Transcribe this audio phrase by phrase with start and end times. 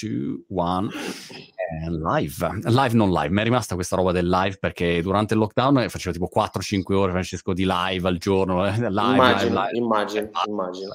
[0.00, 0.88] 2, 1,
[1.88, 2.60] live.
[2.64, 3.30] Live, non live.
[3.30, 7.12] Mi è rimasta questa roba del live perché durante il lockdown facevo tipo 4-5 ore,
[7.12, 8.64] Francesco, di live al giorno.
[8.68, 10.94] Live, immagino, live, immagino, immagino.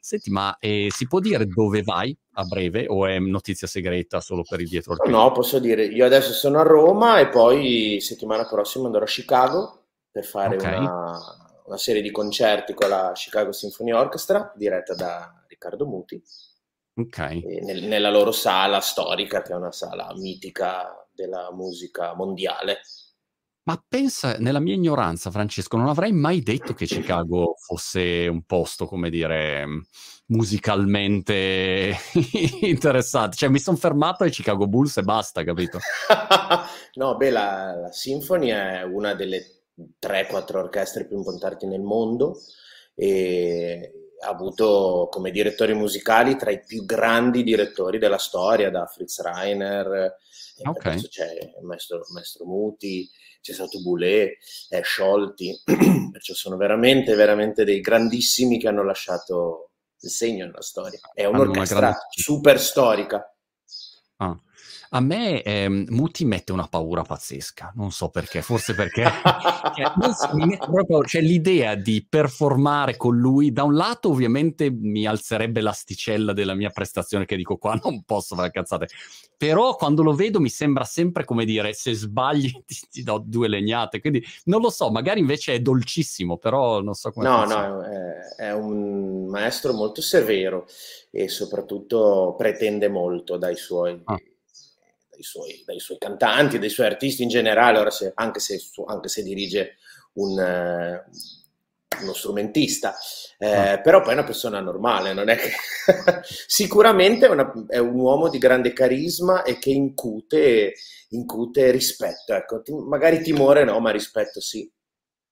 [0.00, 4.42] Senti, ma eh, si può dire dove vai a breve o è notizia segreta solo
[4.48, 4.96] per il dietro?
[5.04, 9.06] Il no, posso dire, io adesso sono a Roma e poi settimana prossima andrò a
[9.06, 10.78] Chicago per fare okay.
[10.78, 11.18] una,
[11.66, 16.20] una serie di concerti con la Chicago Symphony Orchestra diretta da Riccardo Muti
[17.06, 17.42] Okay.
[17.62, 22.80] Nel, nella loro sala storica, che è una sala mitica della musica mondiale.
[23.64, 28.86] Ma pensa, nella mia ignoranza, Francesco, non avrei mai detto che Chicago fosse un posto,
[28.86, 29.64] come dire,
[30.26, 31.94] musicalmente
[32.62, 33.36] interessante.
[33.36, 35.78] Cioè, mi sono fermato ai Chicago Bulls e basta, capito?
[36.94, 39.64] no, beh, la, la Symphony è una delle
[40.00, 42.38] 3-4 orchestre più importanti nel mondo
[42.94, 49.20] e ha avuto come direttori musicali tra i più grandi direttori della storia, da Fritz
[49.20, 50.16] Reiner,
[50.62, 51.00] okay.
[51.08, 53.08] c'è il maestro, maestro, Muti,
[53.40, 54.36] c'è stato Boulet,
[54.68, 55.62] eh, Sciolti,
[56.12, 61.00] perciò sono veramente, veramente dei grandissimi che hanno lasciato il segno nella storia.
[61.14, 61.98] È un'orchestra grande...
[62.10, 63.34] super storica.
[64.16, 64.38] Ah.
[64.92, 69.92] A me ehm, Muti mette una paura pazzesca, non so perché, forse perché cioè,
[70.58, 76.54] proprio, cioè, l'idea di performare con lui, da un lato ovviamente mi alzerebbe l'asticella della
[76.54, 78.88] mia prestazione che dico qua non posso fare cazzate,
[79.36, 83.46] però quando lo vedo mi sembra sempre come dire se sbagli ti, ti do due
[83.46, 87.28] legnate, quindi non lo so, magari invece è dolcissimo, però non so come...
[87.28, 87.68] No, funziona.
[87.68, 90.66] no, è, è un maestro molto severo
[91.12, 94.00] e soprattutto pretende molto dai suoi...
[94.06, 94.20] Ah
[95.20, 99.22] dai suoi, dai suoi cantanti, dai suoi artisti in generale, se, anche, se, anche, se,
[99.22, 99.76] dirige
[100.14, 102.96] un, uh, uno strumentista,
[103.38, 103.82] eh, mm.
[103.82, 105.52] però poi è una persona normale, non è che...
[106.46, 110.74] sicuramente è, una, è, un uomo di grande carisma e che incute,
[111.10, 112.62] incute rispetto, ecco.
[112.86, 114.70] magari timore no, ma rispetto sì.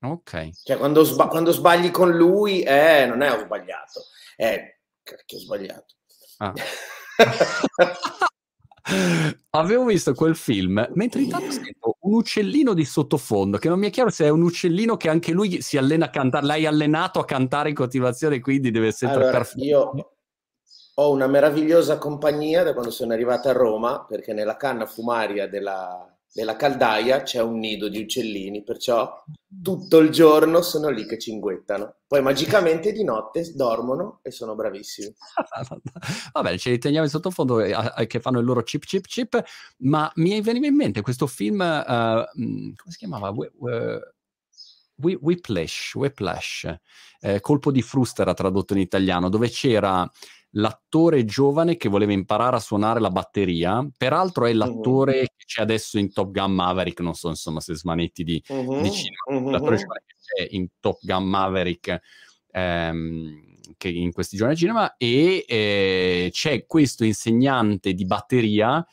[0.00, 0.50] Ok.
[0.62, 4.04] Cioè, quando, sba- quando sbagli con lui, eh, non è ho sbagliato,
[4.36, 5.96] è che ho sbagliato.
[6.36, 6.52] Ah.
[9.50, 13.90] Avevo visto quel film mentre intanto sento un uccellino di sottofondo che non mi è
[13.90, 16.46] chiaro se è un uccellino che anche lui si allena a cantare.
[16.46, 19.64] L'hai allenato a cantare in continuazione, quindi deve sempre allora, perfetto.
[19.64, 20.12] Io
[20.94, 26.17] ho una meravigliosa compagnia da quando sono arrivata a Roma perché nella canna fumaria della
[26.34, 29.24] nella caldaia c'è un nido di uccellini, perciò
[29.62, 31.96] tutto il giorno sono lì che cinguettano.
[32.06, 35.14] Poi magicamente di notte dormono e sono bravissimi.
[36.32, 39.42] Vabbè, ce li teniamo in sottofondo eh, che fanno il loro chip chip chip,
[39.78, 43.30] ma mi veniva in mente questo film, uh, come si chiamava?
[43.30, 44.00] Uh,
[45.00, 46.76] Whiplash, Whiplash
[47.20, 50.08] eh, colpo di frusta era tradotto in italiano, dove c'era
[50.52, 55.26] l'attore giovane che voleva imparare a suonare la batteria, peraltro è l'attore uh-huh.
[55.36, 58.80] che c'è adesso in Top Gun Maverick, non so insomma se smanetti di, uh-huh.
[58.80, 59.50] di cinema, uh-huh.
[59.50, 62.00] l'attore giovane che c'è in Top Gun Maverick
[62.50, 68.84] ehm, che in questi giorni al cinema e eh, c'è questo insegnante di batteria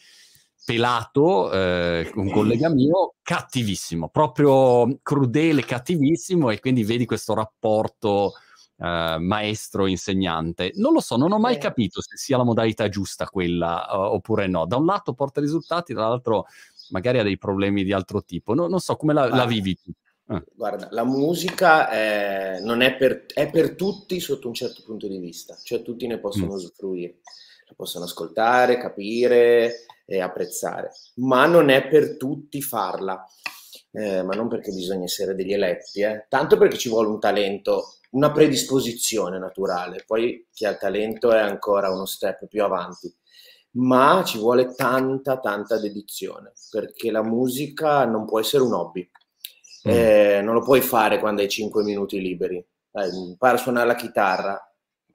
[0.66, 8.34] pelato, eh, un collega mio, cattivissimo, proprio crudele, cattivissimo e quindi vedi questo rapporto
[8.78, 10.72] uh, maestro-insegnante.
[10.76, 14.48] Non lo so, non ho mai capito se sia la modalità giusta quella uh, oppure
[14.48, 14.66] no.
[14.66, 16.46] Da un lato porta risultati, dall'altro
[16.90, 18.54] magari ha dei problemi di altro tipo.
[18.54, 19.92] No, non so come la, la vivi tu.
[20.28, 20.44] Ah.
[20.56, 25.20] Guarda, la musica è, non è, per, è, per, tutti sotto un certo punto di
[25.20, 26.56] vista, cioè tutti ne possono mm.
[26.56, 27.20] usufruire,
[27.68, 33.24] la possono ascoltare, capire e apprezzare, ma non è per tutti farla,
[33.92, 36.26] eh, ma non perché bisogna essere degli eletti, eh.
[36.28, 41.92] tanto perché ci vuole un talento una predisposizione naturale, poi chi ha talento è ancora
[41.92, 43.14] uno step più avanti,
[43.72, 49.92] ma ci vuole tanta, tanta dedizione, perché la musica non può essere un hobby, mm.
[49.92, 53.96] eh, non lo puoi fare quando hai 5 minuti liberi, eh, impara a suonare la
[53.96, 54.70] chitarra,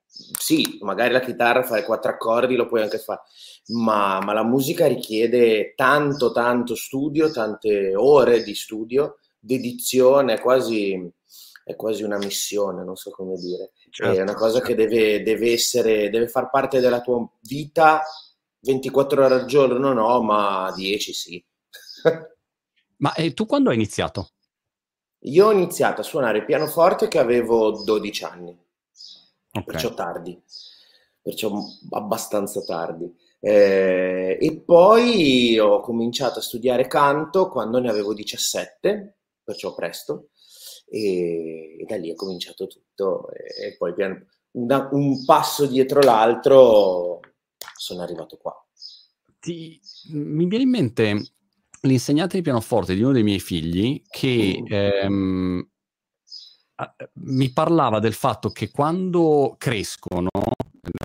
[0.06, 3.22] sì, magari la chitarra fai quattro accordi, lo puoi anche fare,
[3.68, 11.10] ma, ma la musica richiede tanto, tanto studio, tante ore di studio, dedizione, quasi
[11.64, 13.72] è quasi una missione, non so come dire.
[13.90, 14.18] Certo.
[14.18, 18.02] È una cosa che deve, deve, essere, deve far parte della tua vita
[18.60, 21.44] 24 ore al giorno, no, ma 10 sì.
[22.98, 24.30] ma e tu quando hai iniziato?
[25.24, 28.58] Io ho iniziato a suonare pianoforte che avevo 12 anni,
[29.50, 29.64] okay.
[29.64, 30.42] perciò tardi,
[31.20, 31.52] perciò
[31.90, 33.14] abbastanza tardi.
[33.38, 40.29] Eh, e poi ho cominciato a studiare canto quando ne avevo 17, perciò presto,
[40.90, 46.00] e, e da lì è cominciato tutto e, e poi piano, una, un passo dietro
[46.00, 47.20] l'altro
[47.76, 48.54] sono arrivato qua.
[49.38, 51.30] Ti, mi viene in mente
[51.82, 54.66] l'insegnante di pianoforte di uno dei miei figli che mm.
[54.68, 55.68] ehm,
[57.14, 60.28] mi parlava del fatto che quando crescono,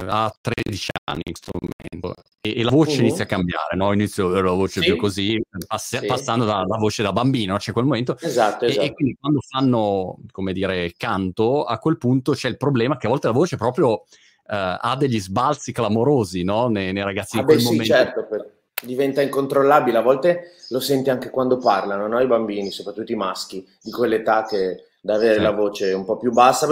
[0.07, 3.05] ha 13 anni in questo momento, e, e la voce uh-huh.
[3.05, 3.93] inizia a cambiare, no?
[3.93, 4.87] Inizio la voce sì.
[4.87, 6.05] più così, pass- sì.
[6.05, 8.17] passando dalla voce da bambino, c'è quel momento.
[8.19, 8.81] Esatto, esatto.
[8.81, 13.07] E, e, quindi quando fanno, come dire, canto, a quel punto c'è il problema che
[13.07, 14.03] a volte la voce proprio uh,
[14.45, 16.67] ha degli sbalzi clamorosi, no?
[16.67, 17.83] Nei, nei ragazzi ah, in quel beh, momento.
[17.83, 19.97] Sì, certo, per diventa incontrollabile.
[19.97, 22.19] A volte lo senti anche quando parlano, no?
[22.19, 25.41] i bambini, soprattutto i maschi di quell'età che da avere sì.
[25.41, 26.67] la voce un po' più bassa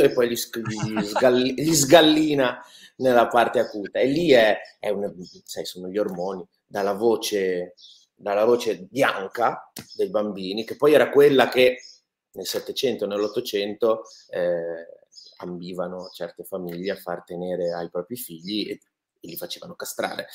[0.00, 2.64] e poi gli, gli, sgalli, gli sgallina
[2.96, 3.98] nella parte acuta.
[3.98, 5.12] E lì è, è un,
[5.44, 7.74] sai, sono gli ormoni, dalla voce,
[8.14, 11.82] dalla voce bianca dei bambini, che poi era quella che
[12.32, 14.86] nel Settecento, nell'Ottocento eh,
[15.40, 18.80] ambivano certe famiglie a far tenere ai propri figli e,
[19.20, 20.28] e li facevano castrare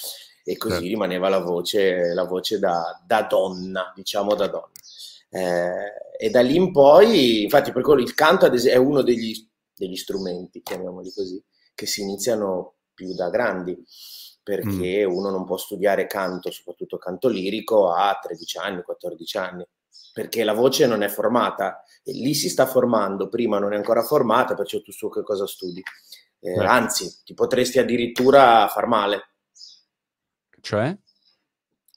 [0.44, 0.88] e così certo.
[0.88, 4.72] rimaneva la voce, la voce da, da, donna, diciamo da donna.
[5.34, 9.34] Eh, e da lì in poi, infatti, per quello il canto è uno degli,
[9.76, 11.44] degli, strumenti, chiamiamoli così,
[11.74, 13.76] che si iniziano più da grandi,
[14.44, 15.12] perché mm.
[15.12, 19.68] uno non può studiare canto, soprattutto canto lirico, a 13 anni, 14 anni,
[20.14, 24.04] perché la voce non è formata, e lì si sta formando, prima non è ancora
[24.04, 25.82] formata, perciò tu su che cosa studi.
[26.40, 29.34] Eh, anzi, ti potresti addirittura far male
[30.64, 30.98] cioè?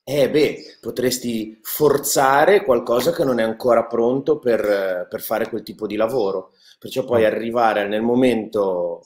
[0.09, 5.89] Eh beh, potresti forzare qualcosa che non è ancora pronto per, per fare quel tipo
[5.89, 6.53] di lavoro.
[6.79, 7.25] Perciò puoi mm.
[7.25, 9.03] arrivare nel momento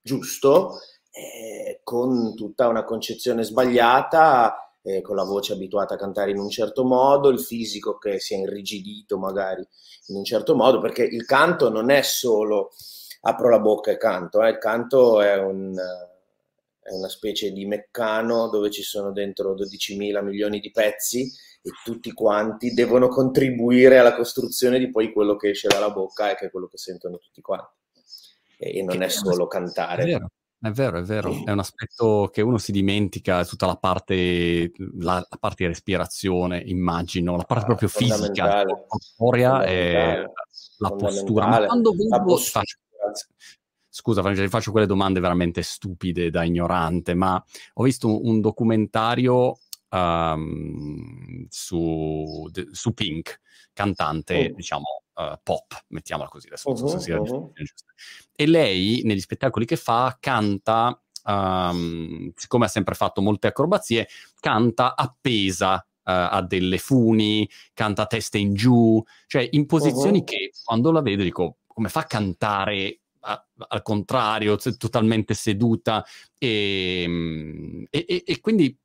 [0.00, 0.78] giusto
[1.10, 6.50] eh, con tutta una concezione sbagliata, eh, con la voce abituata a cantare in un
[6.50, 9.66] certo modo, il fisico che si è irrigidito magari
[10.06, 12.70] in un certo modo, perché il canto non è solo
[13.22, 15.74] apro la bocca e canto, eh, il canto è un
[16.88, 21.30] è una specie di meccano dove ci sono dentro 12 mila milioni di pezzi
[21.60, 26.36] e tutti quanti devono contribuire alla costruzione di poi quello che esce dalla bocca e
[26.36, 27.76] che è quello che sentono tutti quanti.
[28.56, 30.02] E, non che è solo cantare.
[30.02, 30.30] È vero.
[30.60, 35.14] È vero, è vero, è un aspetto che uno si dimentica, tutta la parte, la,
[35.14, 40.28] la parte di respirazione, immagino, la parte ah, proprio fisica, corporea e
[40.78, 41.46] la postura.
[41.46, 42.78] Ma quando vedo, faccio,
[43.98, 47.42] scusa faccio quelle domande veramente stupide da ignorante, ma
[47.74, 49.58] ho visto un, documentario
[49.90, 53.40] um, su, de, su, Pink,
[53.72, 54.54] cantante, oh.
[54.54, 57.52] diciamo, uh, pop, mettiamola così, adesso uh-huh, so se sia uh-huh.
[58.36, 64.08] E lei, negli spettacoli che fa, canta, um, siccome ha sempre fatto molte acrobazie,
[64.40, 70.24] canta appesa Uh, ha delle funi, canta testa in giù, cioè in posizioni uh-huh.
[70.24, 76.04] che quando la vedo dico come fa a cantare al contrario, totalmente seduta.
[76.38, 78.76] Ehm, e, e, e, quindi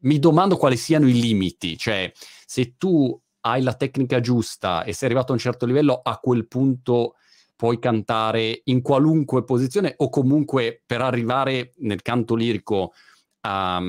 [0.00, 5.08] mi domando quali siano i limiti, cioè se tu hai la tecnica giusta e sei
[5.08, 7.14] arrivato a un certo livello, a quel punto
[7.54, 12.92] puoi cantare in qualunque posizione o comunque per arrivare nel canto lirico
[13.40, 13.82] a, a,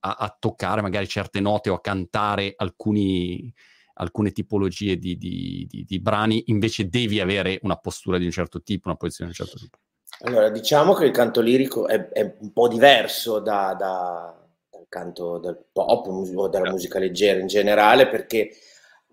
[0.00, 3.52] a toccare magari certe note o a cantare alcuni,
[3.98, 8.62] alcune tipologie di, di, di, di, brani, invece devi avere una postura di un certo
[8.62, 9.78] tipo, una posizione di un certo tipo.
[10.20, 14.34] Allora, diciamo che il canto lirico è, è un po' diverso da, da,
[14.70, 18.50] dal canto del pop o dalla musica leggera in generale, perché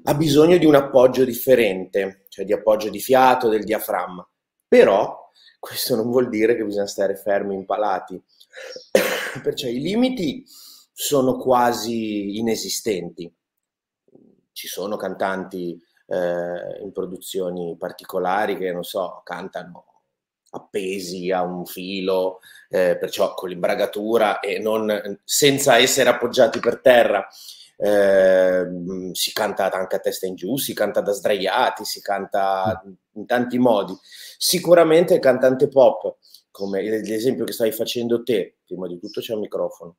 [0.04, 4.28] ha bisogno di un appoggio differente, cioè di appoggio di fiato, del diaframma.
[4.68, 8.22] Però questo non vuol dire che bisogna stare fermi, impalati.
[9.42, 10.44] Perciò i limiti
[10.92, 13.32] sono quasi inesistenti
[14.56, 19.84] ci sono cantanti eh, in produzioni particolari che, non so, cantano
[20.52, 27.28] appesi a un filo, eh, perciò con l'imbragatura e non, senza essere appoggiati per terra.
[27.78, 28.66] Eh,
[29.12, 32.82] si canta anche a testa in giù, si canta da sdraiati, si canta
[33.16, 33.94] in tanti modi.
[34.38, 36.16] Sicuramente il cantante pop,
[36.50, 39.98] come l'esempio che stai facendo te, prima di tutto c'è un microfono,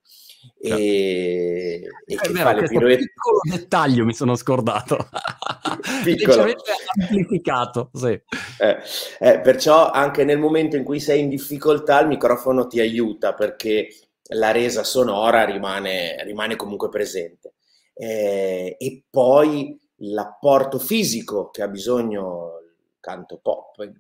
[0.58, 2.98] e, e che vero, fa le piroette.
[2.98, 5.08] piccolo dettaglio mi sono scordato
[6.04, 8.20] leggermente amplificato sì.
[8.58, 8.76] eh,
[9.20, 13.88] eh, perciò anche nel momento in cui sei in difficoltà il microfono ti aiuta perché
[14.30, 17.54] la resa sonora rimane, rimane comunque presente
[17.94, 23.90] eh, e poi l'apporto fisico che ha bisogno il canto pop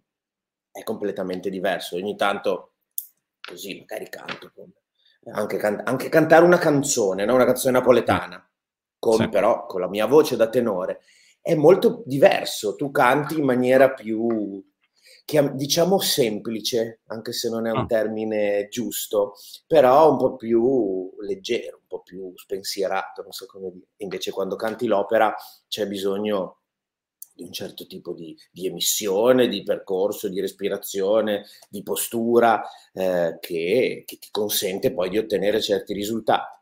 [0.70, 2.72] è completamente diverso ogni tanto
[3.40, 4.72] così magari canto come
[5.32, 7.34] anche, can- anche cantare una canzone, no?
[7.34, 8.48] una canzone napoletana,
[8.98, 9.28] con, sì.
[9.28, 11.00] però con la mia voce da tenore,
[11.40, 12.74] è molto diverso.
[12.76, 14.62] Tu canti in maniera più,
[15.54, 17.86] diciamo semplice, anche se non è un ah.
[17.86, 19.34] termine giusto,
[19.66, 23.86] però un po' più leggero, un po' più spensierato, non so come dire.
[23.98, 25.34] Invece quando canti l'opera
[25.68, 26.62] c'è bisogno
[27.36, 32.62] di un certo tipo di, di emissione, di percorso, di respirazione, di postura
[32.94, 36.54] eh, che, che, ti consente poi di ottenere certi risultati.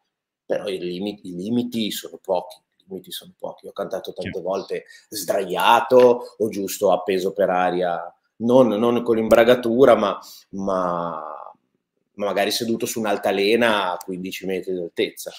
[0.45, 3.67] Però i limiti, i limiti sono pochi i limiti sono pochi.
[3.67, 10.19] Ho cantato tante volte sdraiato o giusto appeso per aria non, non con l'imbragatura, ma,
[10.51, 11.23] ma,
[12.15, 15.33] magari seduto su un'altalena a 15 metri d'altezza.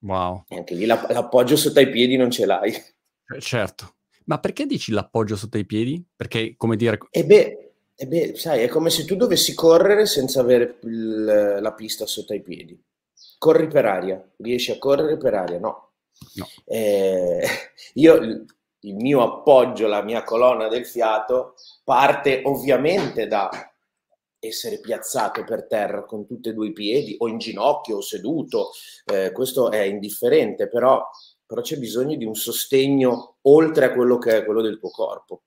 [0.00, 0.44] Wow.
[0.48, 2.72] E anche lì l'appoggio sotto ai piedi non ce l'hai.
[2.72, 3.96] Eh, certo.
[4.24, 6.02] Ma perché dici l'appoggio sotto i piedi?
[6.14, 6.98] Perché, come dire...
[7.10, 11.72] E beh, e beh, sai, è come se tu dovessi correre senza avere il, la
[11.72, 12.80] pista sotto ai piedi.
[13.38, 15.58] Corri per aria, riesci a correre per aria?
[15.58, 15.92] No.
[16.34, 16.48] no.
[16.64, 17.46] Eh,
[17.94, 18.44] io
[18.80, 23.50] il mio appoggio, la mia colonna del fiato parte ovviamente da
[24.38, 28.70] essere piazzato per terra con tutti e due i piedi o in ginocchio o seduto,
[29.04, 31.06] eh, questo è indifferente, però,
[31.50, 35.42] però, c'è bisogno di un sostegno oltre a quello che è quello del tuo corpo,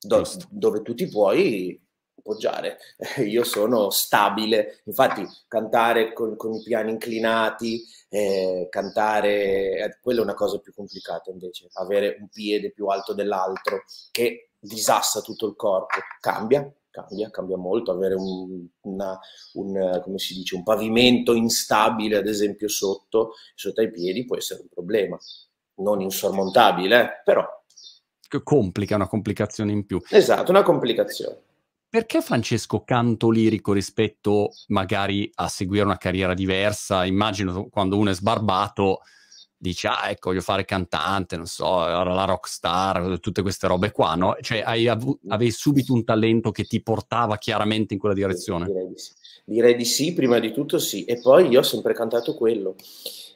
[0.00, 1.78] do, dove tu ti puoi
[2.18, 2.78] appoggiare.
[3.26, 10.24] io sono stabile, infatti cantare con, con i piani inclinati, eh, cantare, eh, quella è
[10.24, 15.54] una cosa più complicata invece, avere un piede più alto dell'altro che disassa tutto il
[15.54, 16.66] corpo, cambia,
[17.02, 19.18] cambia, cambia molto, avere un, una,
[19.54, 24.62] un, come si dice, un pavimento instabile ad esempio sotto, sotto ai piedi può essere
[24.62, 25.18] un problema,
[25.76, 27.46] non insormontabile, eh, però
[28.42, 30.00] complica una complicazione in più.
[30.10, 31.42] Esatto, una complicazione.
[31.88, 37.06] Perché Francesco canto lirico rispetto magari a seguire una carriera diversa?
[37.06, 38.98] Immagino quando uno è sbarbato
[39.58, 44.36] dice, ah ecco, voglio fare cantante, non so, la rockstar, tutte queste robe qua, no?
[44.40, 48.66] Cioè hai avu- avevi subito un talento che ti portava chiaramente in quella direzione?
[48.66, 49.12] Direi di sì,
[49.44, 52.76] Direi di sì prima di tutto sì, e poi io ho sempre cantato quello.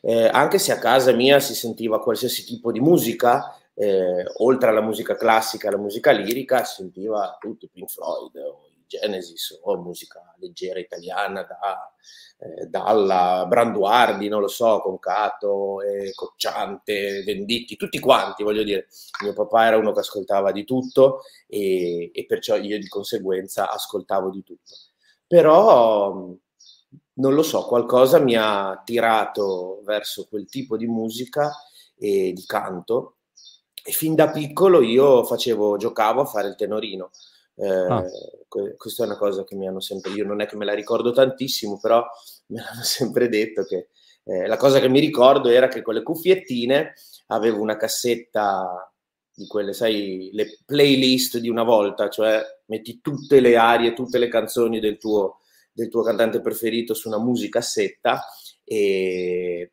[0.00, 4.80] Eh, anche se a casa mia si sentiva qualsiasi tipo di musica, eh, oltre alla
[4.80, 8.61] musica classica e alla musica lirica, si sentiva tutti Pink Floyd o
[8.98, 11.92] Genesis o musica leggera italiana da,
[12.38, 18.88] eh, dalla Branduardi, non lo so, Concato, eh, Cocciante, Venditti, tutti quanti, voglio dire.
[19.22, 24.30] Mio papà era uno che ascoltava di tutto e, e perciò io di conseguenza ascoltavo
[24.30, 24.74] di tutto.
[25.26, 26.34] Però
[27.14, 31.50] non lo so, qualcosa mi ha tirato verso quel tipo di musica
[31.96, 33.16] e di canto
[33.84, 37.10] e fin da piccolo io facevo, giocavo a fare il tenorino.
[37.54, 38.04] Eh, ah.
[38.76, 41.12] Questa è una cosa che mi hanno sempre, io non è che me la ricordo
[41.12, 42.04] tantissimo, però
[42.48, 43.88] mi hanno sempre detto che
[44.24, 46.94] eh, la cosa che mi ricordo era che con le cuffiettine
[47.28, 48.92] avevo una cassetta
[49.34, 54.28] di quelle, sai, le playlist di una volta, cioè metti tutte le arie, tutte le
[54.28, 55.40] canzoni del tuo,
[55.72, 58.22] del tuo cantante preferito su una musicassetta
[58.64, 59.72] e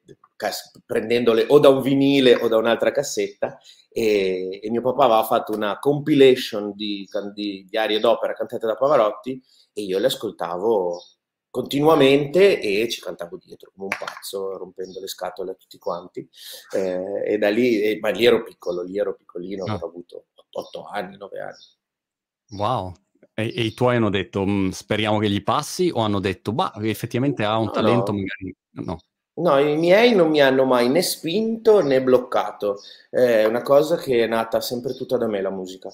[0.86, 3.60] prendendole o da un vinile o da un'altra cassetta
[4.00, 8.76] e, e mio papà aveva fatto una compilation di, di, di arie d'opera cantate da
[8.76, 9.42] Pavarotti
[9.74, 11.02] e io le ascoltavo
[11.50, 16.30] continuamente e ci cantavo dietro come un pazzo, rompendo le scatole a tutti quanti.
[16.74, 19.74] Eh, e da lì, eh, ma lì ero piccolo, lì ero piccolino, ah.
[19.74, 22.58] avrò avuto 8 anni, 9 anni.
[22.58, 22.94] Wow.
[23.34, 26.74] E, e i tuoi hanno detto, mm, speriamo che gli passi, o hanno detto, bah,
[26.82, 28.18] effettivamente ha un no, talento, no.
[28.18, 28.98] magari no.
[29.40, 32.82] No, i miei non mi hanno mai né spinto né bloccato.
[33.10, 35.90] È una cosa che è nata sempre tutta da me la musica.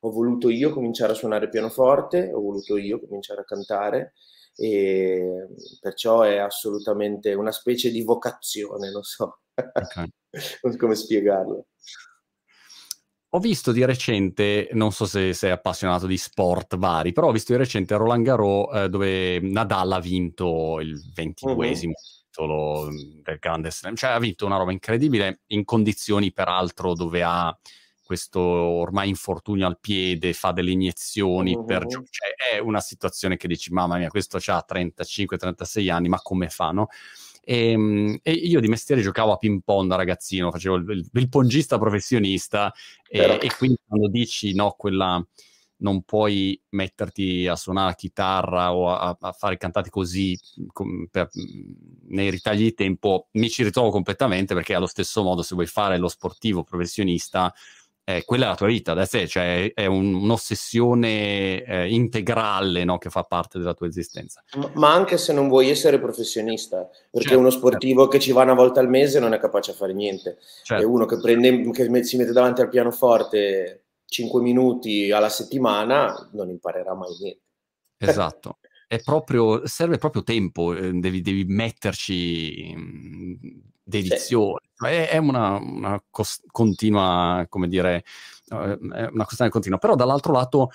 [0.00, 4.12] Ho voluto io cominciare a suonare pianoforte, ho voluto io cominciare a cantare
[4.54, 5.48] e
[5.80, 10.10] perciò è assolutamente una specie di vocazione, non so, okay.
[10.76, 11.66] come spiegarlo.
[13.32, 17.52] Ho visto di recente, non so se sei appassionato di sport vari, però ho visto
[17.52, 21.92] di recente Roland Garros eh, dove Nadal ha vinto il ventiduesimo.
[21.92, 22.88] Uh-huh titolo
[23.22, 27.56] del Grande Slam, cioè ha vinto una roba incredibile in condizioni peraltro dove ha
[28.02, 31.64] questo ormai infortunio al piede, fa delle iniezioni, uh-huh.
[31.64, 36.48] per, cioè è una situazione che dici mamma mia questo ha 35-36 anni ma come
[36.48, 36.88] fa no?
[37.42, 41.08] E, ehm, e, io di mestiere giocavo a ping pong da ragazzino, facevo il, il,
[41.12, 42.72] il pongista professionista
[43.08, 45.24] e, e, quindi quando dici no quella
[45.80, 50.38] non puoi metterti a suonare la chitarra o a, a fare cantate così
[50.72, 51.28] com, per,
[52.08, 55.98] nei ritagli di tempo, mi ci ritrovo completamente perché allo stesso modo se vuoi fare
[55.98, 57.52] lo sportivo professionista,
[58.04, 62.98] eh, quella è la tua vita, da sé, cioè è un, un'ossessione eh, integrale no,
[62.98, 64.42] che fa parte della tua esistenza.
[64.56, 68.16] Ma, ma, anche se non vuoi essere professionista, perché certo, uno sportivo certo.
[68.16, 70.82] che ci va una volta al mese non è capace a fare niente, certo.
[70.82, 76.50] è uno che, prende, che si mette davanti al pianoforte 5 minuti alla settimana non
[76.50, 77.42] imparerà mai niente.
[77.96, 78.58] Esatto.
[78.88, 82.74] È proprio, serve proprio tempo, eh, devi, devi metterci
[83.84, 84.60] dedizione.
[84.74, 84.86] Sì.
[84.86, 88.02] È, una, una cos- continua, come dire,
[88.48, 89.78] è una questione continua.
[89.78, 90.70] Però dall'altro lato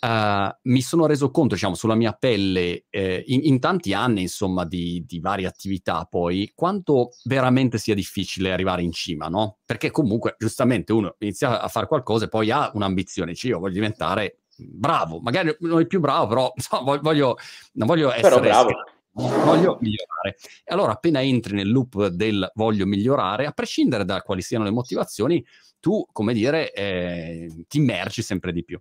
[0.00, 4.64] Uh, mi sono reso conto, diciamo, sulla mia pelle, eh, in, in, tanti anni, insomma,
[4.64, 9.58] di, di, varie attività, poi, quanto veramente sia difficile arrivare in cima, no?
[9.64, 13.74] Perché comunque, giustamente, uno inizia a fare qualcosa e poi ha un'ambizione, cioè io voglio
[13.74, 17.36] diventare bravo, magari non il più bravo, però insomma, voglio,
[17.72, 18.28] non voglio essere...
[18.28, 18.70] Però bravo.
[19.18, 20.36] Voglio migliorare.
[20.62, 24.70] E allora, appena entri nel loop del voglio migliorare, a prescindere da quali siano le
[24.70, 25.44] motivazioni,
[25.80, 28.78] tu, come dire, eh, ti immergi sempre di più.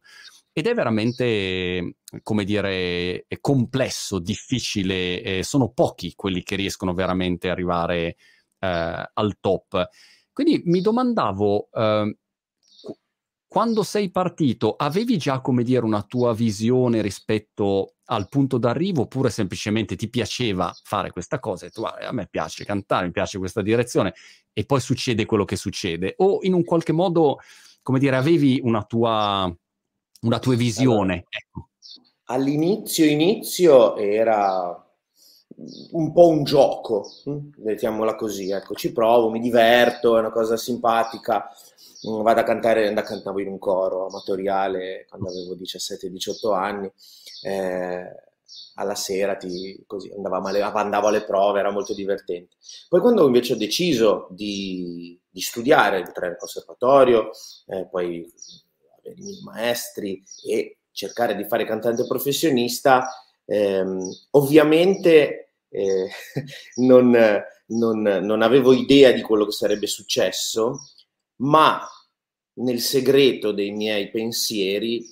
[0.57, 7.53] Ed è veramente, come dire, complesso, difficile, eh, sono pochi quelli che riescono veramente ad
[7.53, 8.15] arrivare
[8.57, 9.87] eh, al top.
[10.33, 12.17] Quindi mi domandavo, eh,
[13.45, 19.29] quando sei partito, avevi già, come dire, una tua visione rispetto al punto d'arrivo oppure
[19.29, 23.37] semplicemente ti piaceva fare questa cosa e tu, ah, a me piace cantare, mi piace
[23.37, 24.15] questa direzione
[24.53, 26.15] e poi succede quello che succede?
[26.17, 27.37] O in un qualche modo,
[27.83, 29.55] come dire, avevi una tua
[30.27, 31.25] una tua visione.
[31.29, 31.69] Ecco.
[32.25, 34.81] All'inizio, inizio era
[35.91, 37.37] un po' un gioco, hm?
[37.63, 41.49] mettiamola così, ecco, ci provo, mi diverto, è una cosa simpatica,
[42.07, 46.91] mm, vado a cantare, cantavo in un coro amatoriale quando avevo 17-18 anni,
[47.43, 48.25] eh,
[48.75, 52.55] alla sera ti, così, andavamo alle, andavo alle prove, era molto divertente.
[52.87, 57.31] Poi quando invece ho deciso di, di studiare, entrare al conservatorio,
[57.67, 58.31] eh, poi
[59.07, 63.07] per i maestri e cercare di fare cantante professionista,
[63.45, 66.09] ehm, ovviamente eh,
[66.77, 67.15] non,
[67.67, 70.79] non, non avevo idea di quello che sarebbe successo,
[71.37, 71.79] ma
[72.55, 75.05] nel segreto dei miei pensieri,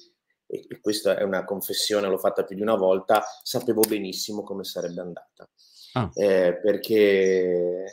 [0.47, 5.01] e questa è una confessione, l'ho fatta più di una volta, sapevo benissimo come sarebbe
[5.01, 5.49] andata.
[5.93, 6.11] Ah.
[6.13, 7.85] Eh, perché,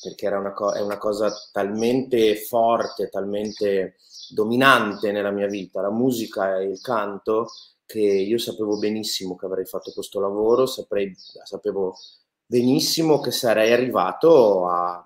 [0.00, 3.96] perché era una, co- è una cosa talmente forte, talmente
[4.30, 7.48] dominante nella mia vita, la musica e il canto,
[7.84, 11.96] che io sapevo benissimo che avrei fatto questo lavoro, saprei, sapevo
[12.44, 15.02] benissimo che sarei arrivato a,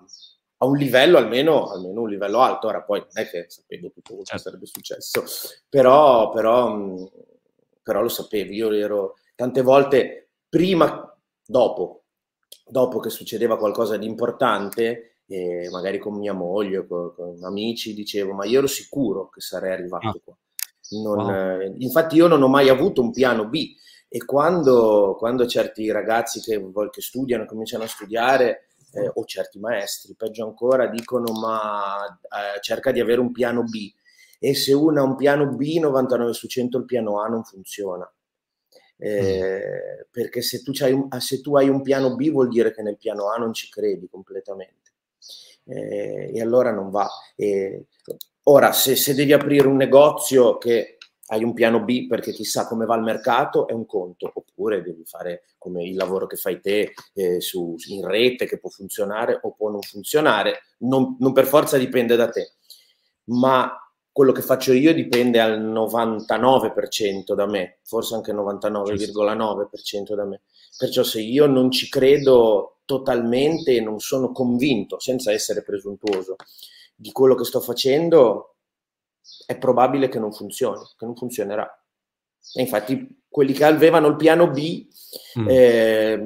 [0.57, 2.67] a un livello almeno, almeno, un livello alto.
[2.67, 4.43] Ora poi non è che sapevo tutto quello che certo.
[4.43, 5.23] sarebbe successo,
[5.69, 6.77] però, però,
[7.81, 8.51] però lo sapevo.
[8.51, 12.02] Io ero tante volte prima, dopo,
[12.65, 18.33] dopo che succedeva qualcosa di importante, e magari con mia moglie, con, con, amici, dicevo,
[18.33, 20.19] ma io ero sicuro che sarei arrivato ah.
[20.23, 20.37] qua.
[21.01, 21.59] Non, wow.
[21.59, 23.73] eh, infatti io non ho mai avuto un piano B
[24.07, 26.61] e quando, quando certi ragazzi che,
[26.91, 32.91] che studiano, cominciano a studiare, eh, o certi maestri, peggio ancora, dicono ma eh, cerca
[32.91, 33.91] di avere un piano B
[34.39, 38.11] e se uno ha un piano B, 99 su 100 il piano A non funziona.
[38.97, 40.07] Eh.
[40.09, 43.29] Perché se tu, un, se tu hai un piano B vuol dire che nel piano
[43.29, 44.83] A non ci credi completamente
[45.65, 47.09] eh, e allora non va.
[47.35, 47.85] E,
[48.43, 52.85] ora, se, se devi aprire un negozio che hai un piano B perché chissà come
[52.85, 56.93] va il mercato, è un conto, oppure devi fare come il lavoro che fai te
[57.13, 61.77] eh, su, in rete che può funzionare o può non funzionare, non, non, per forza
[61.77, 62.53] dipende da te,
[63.25, 63.71] ma
[64.13, 70.41] quello che faccio io dipende al 99% da me, forse anche 99,9% da me.
[70.77, 76.35] Perciò se io non ci credo totalmente e non sono convinto, senza essere presuntuoso,
[76.95, 78.57] di quello che sto facendo,
[79.47, 81.67] è probabile che non funzioni, che non funzionerà.
[82.53, 84.87] E infatti quelli che avevano il piano B
[85.39, 85.47] mm.
[85.49, 86.17] eh,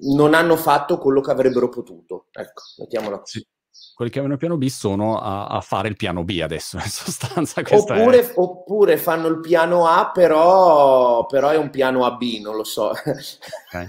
[0.00, 2.28] non hanno fatto quello che avrebbero potuto.
[2.32, 3.40] Ecco, mettiamola così.
[3.40, 3.56] Sì
[3.94, 6.82] quelli che avevano il piano B sono a, a, fare il piano B adesso, in
[6.88, 7.60] sostanza.
[7.60, 8.32] Oppure, è...
[8.36, 12.90] oppure, fanno il piano A, però, però, è un piano AB, non lo so.
[12.90, 13.86] Okay.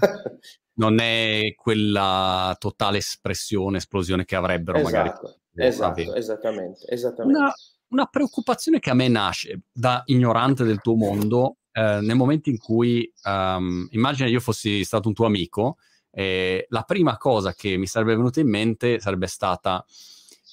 [0.79, 5.67] Non è quella totale espressione, esplosione che avrebbero esatto, magari.
[5.67, 6.85] Esatto, esattamente.
[6.87, 7.37] esattamente.
[7.37, 7.53] Una,
[7.89, 12.57] una, preoccupazione che a me nasce da ignorante del tuo mondo eh, nel momento in
[12.57, 15.77] cui, um, immagina io fossi stato un tuo amico,
[16.11, 19.85] eh, la prima cosa che mi sarebbe venuta in mente sarebbe stata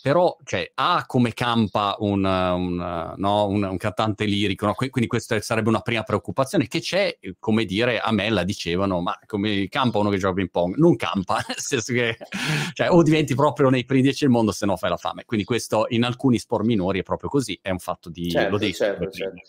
[0.07, 4.75] però, cioè, A come campa un, un, no, un, un cantante lirico, no?
[4.75, 9.19] quindi questa sarebbe una prima preoccupazione, che c'è, come dire, a me la dicevano, ma
[9.27, 10.77] come campa uno che gioca ping pong?
[10.77, 12.17] Non campa, nel senso che,
[12.73, 15.25] cioè, o diventi proprio nei primi dieci del mondo, se no fai la fame.
[15.25, 18.31] Quindi questo in alcuni sport minori è proprio così, è un fatto di...
[18.31, 19.41] Certo, lo devi certo, certo.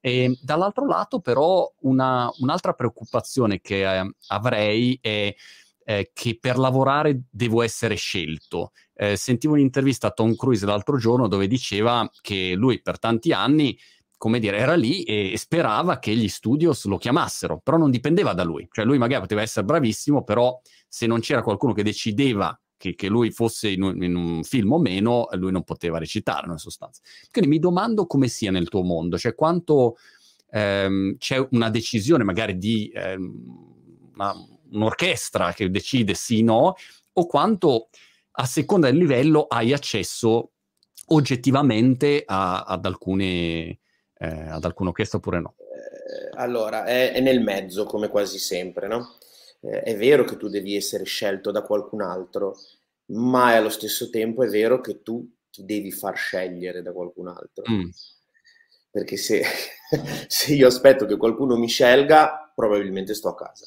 [0.00, 5.34] E dall'altro lato, però, una, un'altra preoccupazione che eh, avrei è
[5.84, 8.72] eh, che per lavorare devo essere scelto.
[8.94, 13.76] Eh, sentivo un'intervista a Tom Cruise l'altro giorno dove diceva che lui per tanti anni
[14.20, 18.42] come dire, era lì e sperava che gli studios lo chiamassero, però non dipendeva da
[18.42, 18.68] lui.
[18.70, 23.08] Cioè lui magari poteva essere bravissimo, però se non c'era qualcuno che decideva che, che
[23.08, 27.02] lui fosse in un, in un, film o meno, lui non poteva recitare, in sostanza.
[27.30, 29.98] Quindi mi domando come sia nel tuo mondo, cioè quanto
[30.50, 34.34] ehm, c'è una decisione magari di ehm, una,
[34.70, 36.74] un'orchestra che decide sì o no,
[37.12, 37.90] o quanto
[38.30, 40.52] a seconda del livello hai accesso
[41.08, 43.78] oggettivamente a, ad alcune
[44.20, 45.54] eh, ad alcuna orchestra oppure no?
[45.58, 49.16] Eh, allora, è, è, nel mezzo come quasi sempre, no?
[49.60, 52.56] Eh, è vero che tu devi essere scelto da qualcun altro,
[53.06, 57.64] ma allo stesso tempo è vero che tu ti devi far scegliere da qualcun altro.
[57.70, 57.88] Mm.
[58.90, 59.42] Perché se,
[60.26, 63.66] se, io aspetto che qualcuno mi scelga, probabilmente sto a casa.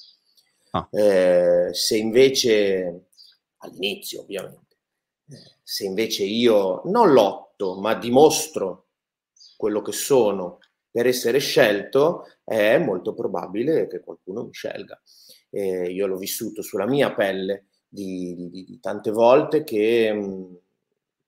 [0.71, 0.88] Ah.
[0.91, 3.10] Eh, se invece,
[3.58, 4.77] all'inizio ovviamente,
[5.29, 8.88] eh, se invece io non lotto, ma dimostro
[9.56, 15.01] quello che sono per essere scelto, è molto probabile che qualcuno mi scelga.
[15.56, 20.56] Eh, io l'ho vissuto sulla mia pelle di, di, di tante volte che mh, mm,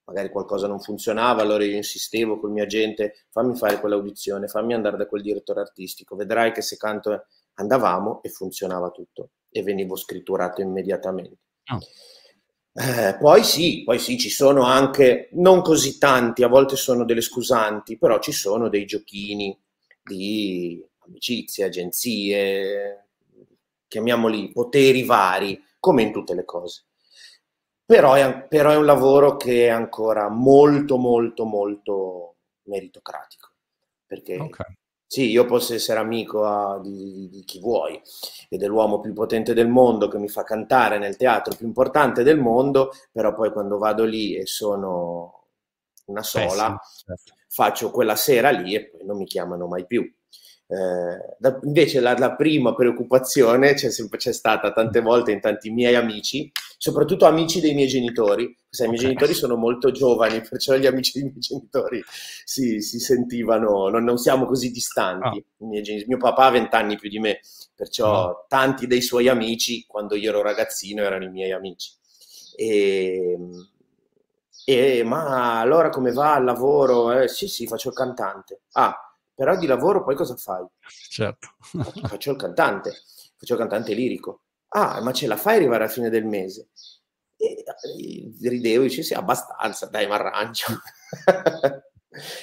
[0.05, 4.97] magari qualcosa non funzionava, allora io insistevo col mio agente, fammi fare quell'audizione, fammi andare
[4.97, 10.61] da quel direttore artistico, vedrai che se canto andavamo e funzionava tutto e venivo scritturato
[10.61, 11.37] immediatamente.
[11.71, 11.79] Oh.
[12.77, 17.21] Eh, poi sì, poi sì, ci sono anche, non così tanti, a volte sono delle
[17.21, 19.57] scusanti, però ci sono dei giochini
[20.03, 23.04] di amicizie, agenzie,
[23.87, 26.85] chiamiamoli poteri vari, come in tutte le cose.
[27.85, 33.51] Però è, però è un lavoro che è ancora molto, molto, molto meritocratico,
[34.05, 34.75] perché okay.
[35.07, 38.01] Sì, io posso essere amico a, di, di, chi vuoi
[38.49, 42.23] ed è l'uomo più potente del mondo che mi fa cantare nel teatro più importante
[42.23, 45.49] del mondo, però poi quando vado lì e sono
[46.05, 47.33] una sola, certo.
[47.47, 50.11] faccio quella sera lì e poi non mi chiamano mai più.
[50.67, 55.69] Eh, da, invece la, la, prima preoccupazione c'è, sempre, c'è stata tante volte in tanti
[55.69, 60.75] miei amici, soprattutto amici dei miei genitori, sai, i miei genitori sono molto giovani, perciò
[60.75, 62.03] gli amici dei miei genitori
[62.43, 65.45] si, si sentivano, non, non, siamo così distanti.
[65.59, 65.81] Oh.
[65.81, 67.41] Genitori, mio papà ha vent'anni più di me,
[67.75, 68.45] perciò oh.
[68.47, 71.91] tanti dei suoi amici, quando io ero ragazzino, erano i miei amici.
[72.55, 73.37] E,
[74.65, 77.11] e ma allora come va al lavoro?
[77.11, 78.61] Eh, sì, sì, faccio il cantante.
[78.71, 79.04] Ah,
[79.35, 80.65] però di lavoro poi cosa fai?
[81.09, 81.49] Certo.
[82.07, 82.93] faccio il cantante,
[83.35, 84.43] faccio il cantante lirico.
[84.69, 86.69] Ah, ma ce la fai arrivare alla fine del mese?
[87.35, 90.65] E, e ridevo e sì, abbastanza, dai, mi arrangio.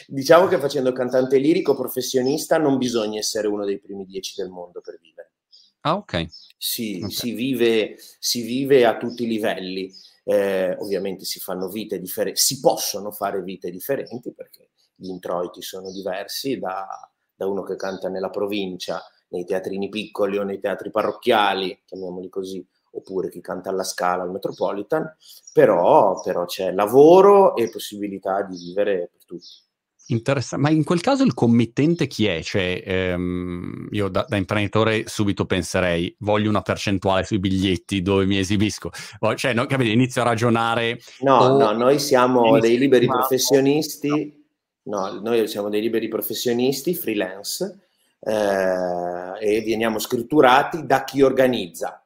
[0.06, 4.80] diciamo che facendo cantante lirico professionista non bisogna essere uno dei primi dieci del mondo
[4.80, 5.32] per vivere.
[5.80, 6.26] Ah, ok.
[6.56, 7.10] Sì, okay.
[7.10, 9.92] Si, vive, si vive a tutti i livelli.
[10.24, 14.68] Eh, ovviamente si fanno vite differenti, si possono fare vite differenti perché
[15.02, 16.86] gli introiti sono diversi da,
[17.34, 22.64] da uno che canta nella provincia, nei teatrini piccoli o nei teatri parrocchiali, chiamiamoli così,
[22.92, 25.16] oppure chi canta alla Scala, al Metropolitan,
[25.52, 29.70] però, però c'è lavoro e possibilità di vivere per tutti.
[30.06, 32.42] Interessante, ma in quel caso il committente chi è?
[32.42, 38.36] Cioè, ehm, io da, da, imprenditore subito penserei, voglio una percentuale sui biglietti dove mi
[38.36, 38.90] esibisco.
[39.36, 40.98] Cioè, no, capite, inizio a ragionare...
[41.20, 44.41] No, oh, no, noi siamo dei liberi professionisti
[44.84, 47.80] No, noi siamo dei liberi professionisti, freelance,
[48.20, 52.04] eh, e veniamo scritturati da chi organizza.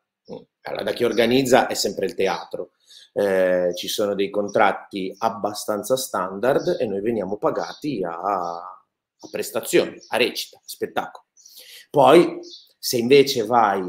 [0.62, 2.71] Allora, da chi organizza è sempre il teatro.
[3.12, 10.17] Eh, ci sono dei contratti abbastanza standard e noi veniamo pagati a, a prestazioni, a
[10.17, 11.27] recita, a spettacolo.
[11.89, 12.41] Poi,
[12.79, 13.81] se invece vai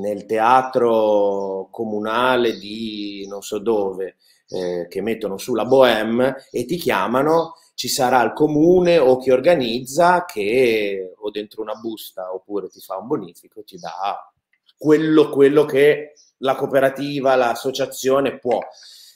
[0.00, 4.16] nel teatro comunale di non so dove,
[4.48, 10.24] eh, che mettono sulla Bohème e ti chiamano, ci sarà il comune o chi organizza
[10.24, 14.32] che o dentro una busta oppure ti fa un bonifico, ti dà
[14.78, 18.58] quello, quello che la cooperativa, l'associazione può.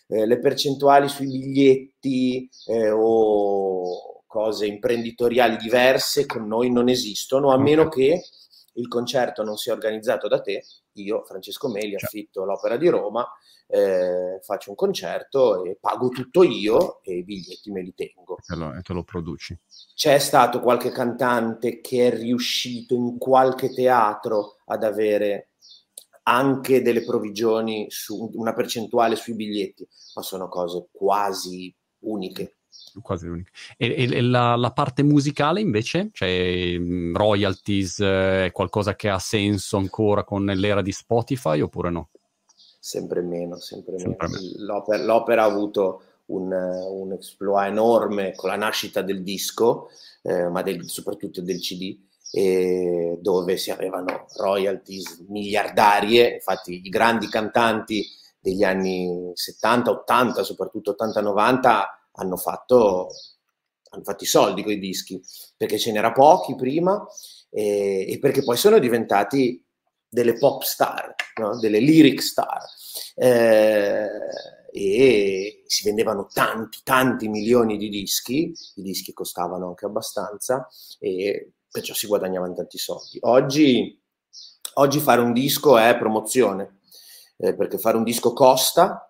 [0.09, 7.59] Eh, le percentuali sui biglietti eh, o cose imprenditoriali diverse con noi non esistono, a
[7.59, 8.23] meno che
[8.81, 10.65] il concerto non sia organizzato da te.
[10.95, 13.27] Io, Francesco Meli, affitto l'Opera di Roma
[13.71, 18.37] eh, faccio un concerto e pago tutto io e i biglietti me li tengo.
[18.77, 19.57] E te lo produci.
[19.95, 25.51] C'è stato qualche cantante che è riuscito in qualche teatro ad avere
[26.25, 32.57] anche delle provvigioni su una percentuale sui biglietti, ma sono cose quasi uniche.
[33.03, 33.51] Quasi uniche.
[33.77, 36.11] E, e la, la, parte musicale invece?
[36.13, 36.77] Cioè
[37.13, 42.09] royalties, eh, è qualcosa che ha senso ancora con l'era di Spotify oppure no?
[42.81, 44.41] sempre meno, sempre, sempre meno.
[44.41, 44.65] meno.
[44.65, 49.91] L'opera, l'opera, ha avuto un, un exploit enorme con la nascita del disco,
[50.23, 51.97] eh, ma del, soprattutto del CD,
[52.33, 58.05] eh, dove si avevano royalties miliardarie, infatti i grandi cantanti
[58.41, 63.09] degli anni 70, 80, soprattutto 80-90 hanno fatto,
[63.91, 65.21] hanno fatto i soldi con i dischi,
[65.57, 67.05] perché ce n'era pochi prima
[67.51, 69.65] e, e perché poi sono diventati
[70.09, 71.59] delle pop star, no?
[71.59, 72.63] delle lyric star.
[73.15, 74.09] Eh,
[74.73, 80.69] e si vendevano tanti, tanti milioni di dischi, i dischi costavano anche abbastanza
[81.01, 83.19] e perciò si guadagnavano tanti soldi.
[83.23, 84.01] Oggi,
[84.75, 86.79] oggi fare un disco è promozione,
[87.37, 89.10] eh, perché fare un disco costa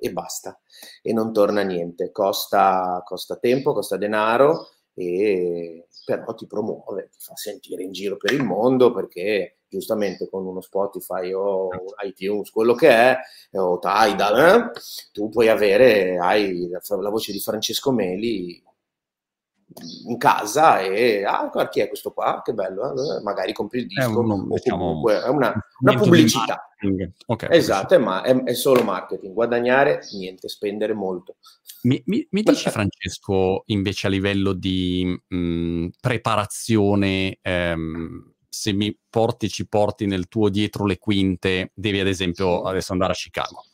[0.00, 0.58] e basta,
[1.02, 7.36] e non torna niente, costa, costa tempo, costa denaro, e però ti promuove, ti fa
[7.36, 11.68] sentire in giro per il mondo perché giustamente con uno Spotify o
[12.04, 13.16] iTunes, quello che è,
[13.52, 14.80] o Tidal, eh,
[15.12, 18.60] tu puoi avere, hai la voce di Francesco Meli
[20.06, 22.42] in casa e ah chi è questo qua?
[22.44, 23.22] Che bello eh?
[23.22, 26.68] magari compri il disco è, uno, diciamo, comunque, è una, una pubblicità
[27.26, 31.36] okay, esatto ma è, è, solo marketing guadagnare niente spendere molto.
[31.82, 39.48] Mi, mi, mi dici Francesco invece a livello di mh, preparazione ehm, se mi porti,
[39.48, 43.64] ci porti nel tuo dietro le quinte, devi ad esempio adesso andare a Chicago.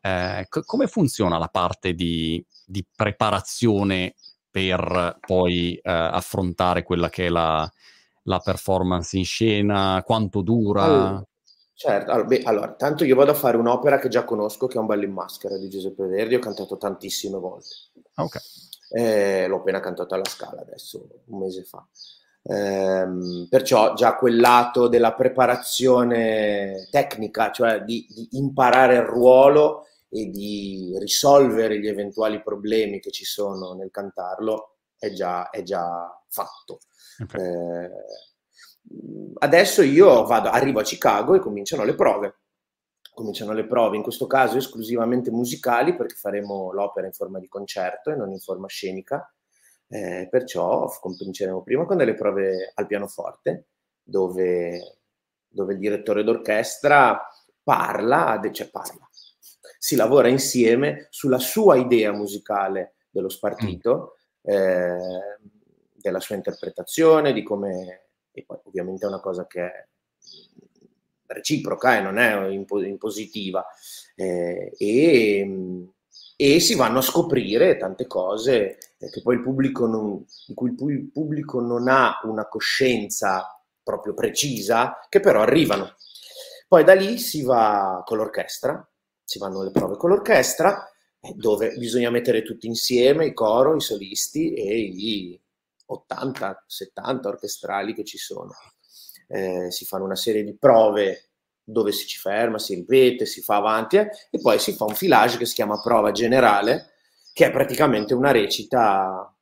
[0.00, 4.14] Eh, c- come funziona la parte di, di preparazione
[4.54, 7.68] per poi eh, affrontare quella che è la,
[8.22, 10.00] la, performance in scena?
[10.06, 10.82] Quanto dura?
[10.84, 11.26] Allora,
[11.74, 14.80] certo, allora, beh, allora, tanto io vado a fare un'opera che già conosco, che è
[14.80, 17.74] Un ballo in maschera di Giuseppe Verdi, ho cantato tantissime volte.
[18.14, 18.38] Ok.
[18.90, 21.84] Eh, l'ho appena cantato alla Scala adesso, un mese fa.
[22.44, 30.30] Ehm, perciò già quel lato della preparazione tecnica, cioè di, di, imparare il ruolo e
[30.30, 36.78] di risolvere gli eventuali problemi che ci sono nel cantarlo, è già, è già fatto.
[37.20, 37.42] Okay.
[37.42, 37.90] Eh,
[39.40, 42.36] adesso io vado, arrivo a Chicago e cominciano le prove.
[43.12, 48.10] Cominciano le prove, in questo caso esclusivamente musicali, perché faremo l'opera in forma di concerto
[48.10, 49.28] e non in forma scenica
[49.88, 53.66] eh, perciò cominceremo prima con delle prove al pianoforte,
[54.02, 54.98] dove,
[55.48, 57.20] dove il direttore d'orchestra
[57.62, 59.03] parla, cioè parla,
[59.84, 64.16] si lavora insieme sulla sua idea musicale dello spartito,
[64.50, 64.50] mm.
[64.50, 65.38] eh,
[65.92, 69.86] della sua interpretazione, di come, e poi ovviamente è una cosa che è
[71.26, 73.62] reciproca e eh, non è impositiva,
[74.14, 75.86] eh, e,
[76.34, 81.10] e si vanno a scoprire tante cose che poi il pubblico non, di cui il
[81.12, 85.94] pubblico non ha una coscienza proprio precisa, che però arrivano.
[86.66, 88.88] Poi da lì si va con l'orchestra,
[89.34, 90.88] si vanno le prove con l'orchestra,
[91.34, 95.40] dove bisogna mettere tutti insieme, i coro, i solisti e i
[95.90, 98.52] 80-70 orchestrali che ci sono.
[99.26, 101.30] Eh, si fanno una serie di prove
[101.66, 104.94] dove si ci ferma, si ripete, si fa avanti eh, e poi si fa un
[104.94, 106.92] filage che si chiama prova generale,
[107.32, 109.34] che è praticamente una recita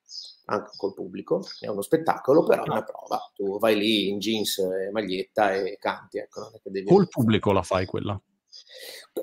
[0.46, 3.30] anche col pubblico, è uno spettacolo, però è una prova.
[3.34, 6.18] Tu vai lì in jeans e maglietta e canti.
[6.18, 6.86] Ecco, devi...
[6.86, 8.18] Col pubblico la fai quella?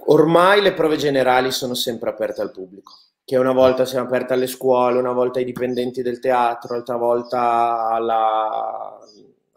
[0.07, 4.47] Ormai le prove generali sono sempre aperte al pubblico, che una volta sono aperte alle
[4.47, 8.97] scuole, una volta ai dipendenti del teatro, altra volta alla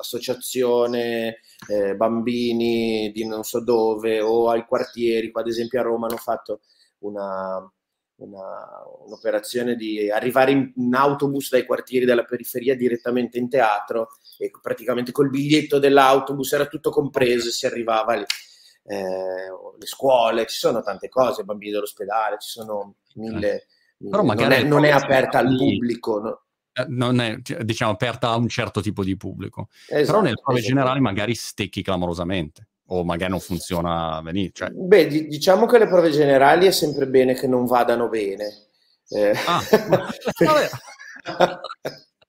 [0.02, 6.06] associazione eh, bambini di non so dove o ai quartieri, qua ad esempio a Roma
[6.08, 6.60] hanno fatto
[6.98, 7.58] una,
[8.16, 14.50] una, un'operazione di arrivare in, in, autobus dai quartieri della periferia direttamente in teatro e
[14.60, 18.24] praticamente col biglietto dell'autobus era tutto compreso e si arrivava lì.
[18.84, 23.66] Eh, le scuole, ci sono tante cose, bambini dell'ospedale, ci sono mille...
[23.98, 26.20] mille Però magari non è, non è aperta al pubblico.
[26.20, 26.42] No?
[26.72, 29.68] Eh, non è diciamo aperta a un certo tipo di pubblico.
[29.86, 30.74] Esatto, Però nelle prove esatto.
[30.74, 34.52] generali magari stecchi clamorosamente o magari non funziona benissimo.
[34.54, 34.70] Cioè...
[34.70, 38.68] Beh, d- diciamo che le prove generali è sempre bene che non vadano bene.
[39.08, 39.32] Eh.
[39.46, 39.60] Ah,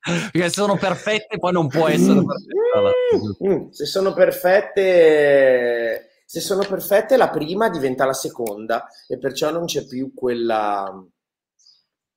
[0.04, 3.48] Perché se sono perfette poi non può essere perfetta.
[3.48, 9.66] Mm, se sono perfette se sono perfette la prima diventa la seconda e perciò non
[9.66, 10.92] c'è più quella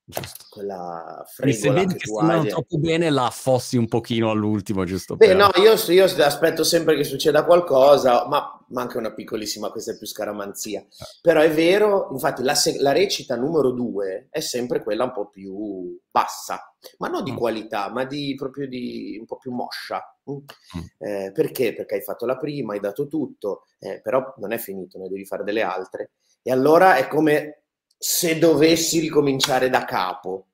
[0.09, 0.45] Giusto.
[0.49, 2.47] Quella fregola se vedi che, che sembrano hai...
[2.47, 5.17] troppo bene la affossi un pochino all'ultimo, giusto?
[5.17, 5.35] Beh, per...
[5.35, 10.07] no, io, io, aspetto sempre che succeda qualcosa, ma manca una piccolissima, questa è più
[10.07, 10.81] scaramanzia.
[10.81, 10.87] Eh.
[11.21, 15.99] Però è vero, infatti la, la, recita numero due è sempre quella un po' più
[16.09, 17.37] bassa, ma non di mm.
[17.37, 20.01] qualità, ma di, proprio di un po' più moscia.
[20.29, 20.35] Mm.
[20.35, 20.85] mm.
[20.97, 21.73] Eh, perché?
[21.73, 25.25] Perché hai fatto la prima, hai dato tutto, eh, però non è finito, ne devi
[25.25, 26.11] fare delle altre.
[26.41, 27.63] E allora è come
[27.97, 30.46] se dovessi ricominciare da capo,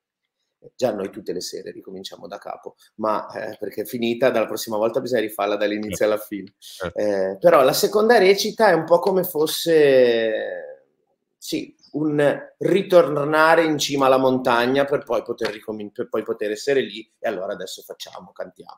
[0.76, 4.78] già noi tutte le sere ricominciamo da capo, ma eh, perché è finita, dalla prossima
[4.78, 6.54] volta bisogna rifarla dall'inizio alla fine.
[6.58, 6.98] Certo.
[6.98, 10.90] Eh, però la seconda recita è un po' come fosse,
[11.38, 16.82] sì, un ritornare in cima alla montagna per poi poter, ricom- per poi poter essere
[16.82, 18.76] lì e allora adesso facciamo, cantiamo.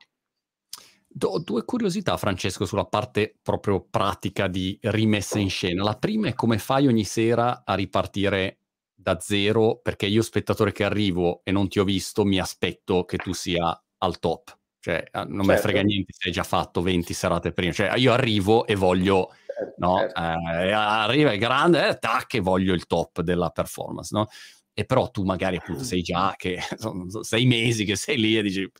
[1.08, 5.82] Do due curiosità, Francesco, sulla parte proprio pratica di rimessa in scena.
[5.82, 8.65] La prima è come fai ogni sera a ripartire
[9.06, 13.18] da zero, perché io spettatore che arrivo e non ti ho visto, mi aspetto che
[13.18, 14.58] tu sia al top.
[14.80, 15.52] Cioè, ah, non certo.
[15.52, 17.72] me frega niente se hai già fatto 20 serate prima.
[17.72, 19.98] Cioè, io arrivo e voglio, certo, no?
[20.00, 20.20] Certo.
[20.20, 24.28] Eh, arriva, è grande, eh, tac, e voglio il top della performance, no?
[24.74, 28.42] E però tu magari appunto sei già che sono sei mesi che sei lì e
[28.42, 28.72] dici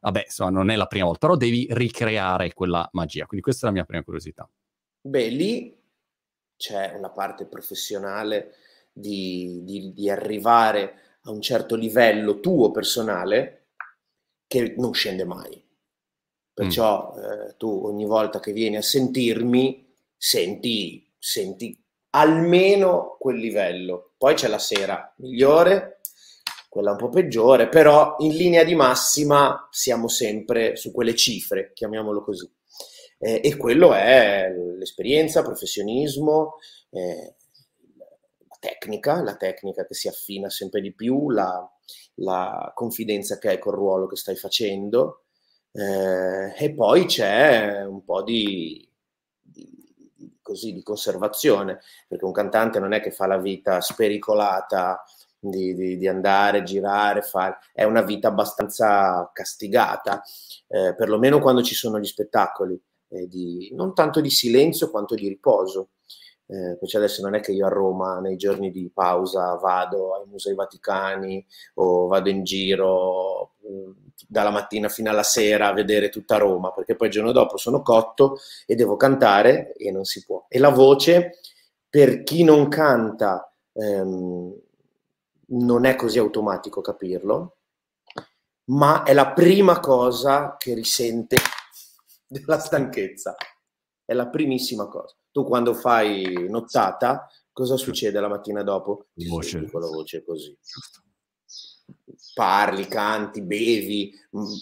[0.00, 3.26] vabbè, insomma, non è la prima volta, però devi ricreare quella magia.
[3.26, 4.48] Quindi questa è la mia prima curiosità.
[5.00, 5.76] Beh, lì
[6.56, 8.54] c'è una parte professionale
[8.92, 13.68] di, di, di arrivare a un certo livello tuo personale
[14.46, 15.64] che non scende mai.
[16.52, 17.18] Perciò mm.
[17.18, 24.12] eh, tu ogni volta che vieni a sentirmi senti, senti almeno quel livello.
[24.18, 26.00] Poi c'è la sera migliore,
[26.68, 32.22] quella un po' peggiore, però in linea di massima siamo sempre su quelle cifre, chiamiamolo
[32.22, 32.50] così.
[33.18, 36.56] Eh, e quello è l'esperienza, professionismo,
[36.90, 37.36] eh,
[38.62, 41.68] tecnica, la tecnica che si affina sempre di più, la,
[42.16, 45.24] la confidenza che hai col ruolo che stai facendo.
[45.72, 48.88] Eh, e poi c'è un po' di,
[49.40, 55.02] di, così, di conservazione, perché un cantante non è che fa la vita spericolata
[55.40, 57.58] di, di, di, andare, girare, fare.
[57.72, 60.22] È una vita abbastanza castigata,
[60.68, 65.26] eh, perlomeno quando ci sono gli spettacoli, eh, di, non tanto di silenzio quanto di
[65.26, 65.88] riposo.
[66.46, 70.26] Eh, perché adesso non è che io a Roma nei giorni di pausa vado ai
[70.26, 73.92] musei vaticani o vado in giro mm,
[74.28, 77.82] dalla mattina fino alla sera a vedere tutta Roma, perché poi il giorno dopo sono
[77.82, 80.44] cotto e devo cantare e non si può.
[80.48, 81.38] E la voce,
[81.88, 84.54] per chi non canta, ehm,
[85.48, 87.56] non è così automatico capirlo,
[88.66, 91.36] ma è la prima cosa che risente
[92.26, 93.34] della stanchezza.
[94.12, 95.16] È la primissima cosa.
[95.30, 99.06] Tu quando fai nottata, cosa succede la mattina dopo?
[99.14, 99.70] Voce.
[99.70, 100.54] Con la voce così.
[102.34, 104.12] Parli, canti, bevi,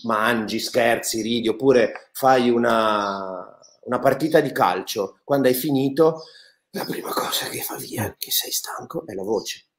[0.05, 5.19] mangi, scherzi, ridi, oppure fai una, una partita di calcio.
[5.25, 6.23] Quando hai finito,
[6.71, 9.70] la prima cosa che fa via, che sei stanco, è la voce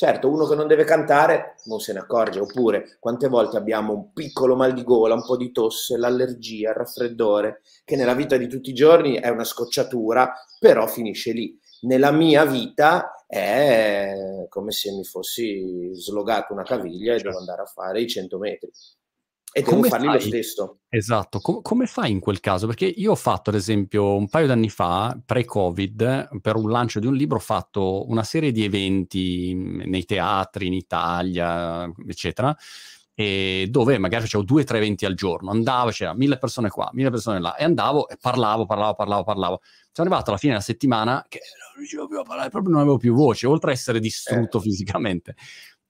[0.00, 4.12] Certo, uno che non deve cantare non se ne accorge, oppure quante volte abbiamo un
[4.12, 8.46] piccolo mal di gola, un po' di tosse, l'allergia, il raffreddore, che nella vita di
[8.46, 11.58] tutti i giorni è una scocciatura, però finisce lì.
[11.80, 17.38] Nella mia vita è come se mi fossi slogato una caviglia e devo certo.
[17.38, 18.70] andare a fare i 100 metri.
[19.52, 20.14] E devo come farli fai?
[20.14, 20.78] lo stesso.
[20.88, 22.66] Esatto, Com- come fai in quel caso?
[22.66, 27.06] Perché io ho fatto, ad esempio, un paio d'anni fa, pre-Covid, per un lancio di
[27.06, 32.56] un libro, ho fatto una serie di eventi nei teatri in Italia, eccetera,
[33.68, 37.10] dove magari facevo due o tre eventi al giorno, andavo, c'era mille persone qua, mille
[37.10, 39.60] persone là, e andavo e parlavo, parlavo, parlavo, parlavo.
[39.90, 42.96] Sono arrivato alla fine della settimana che non riuscivo più a parlare, proprio non avevo
[42.96, 44.60] più voce, oltre a essere distrutto eh.
[44.60, 45.34] fisicamente.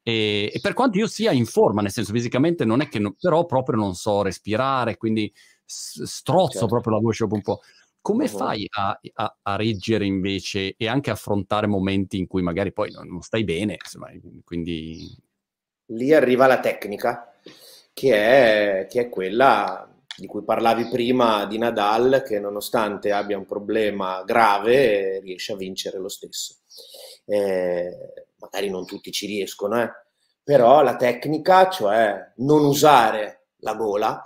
[0.09, 3.15] E, e, per quanto io sia in forma, nel senso fisicamente non è che, no,
[3.21, 5.31] però proprio non so respirare, quindi
[5.67, 6.67] strozzo certo.
[6.67, 7.61] proprio la voce un po'.
[8.01, 8.39] Come uh-huh.
[8.39, 13.07] fai a, a, a, reggere invece e anche affrontare momenti in cui magari poi non,
[13.07, 13.77] non stai bene?
[13.83, 14.09] Insomma,
[14.45, 15.15] quindi...
[15.89, 17.35] Lì arriva la tecnica,
[17.93, 23.45] che è, che è quella di cui parlavi prima di Nadal, che nonostante abbia un
[23.45, 26.55] problema grave riesce a vincere lo stesso.
[27.27, 29.91] Eh, magari non tutti ci riescono, eh,
[30.43, 34.23] però la tecnica, cioè non usare la gola,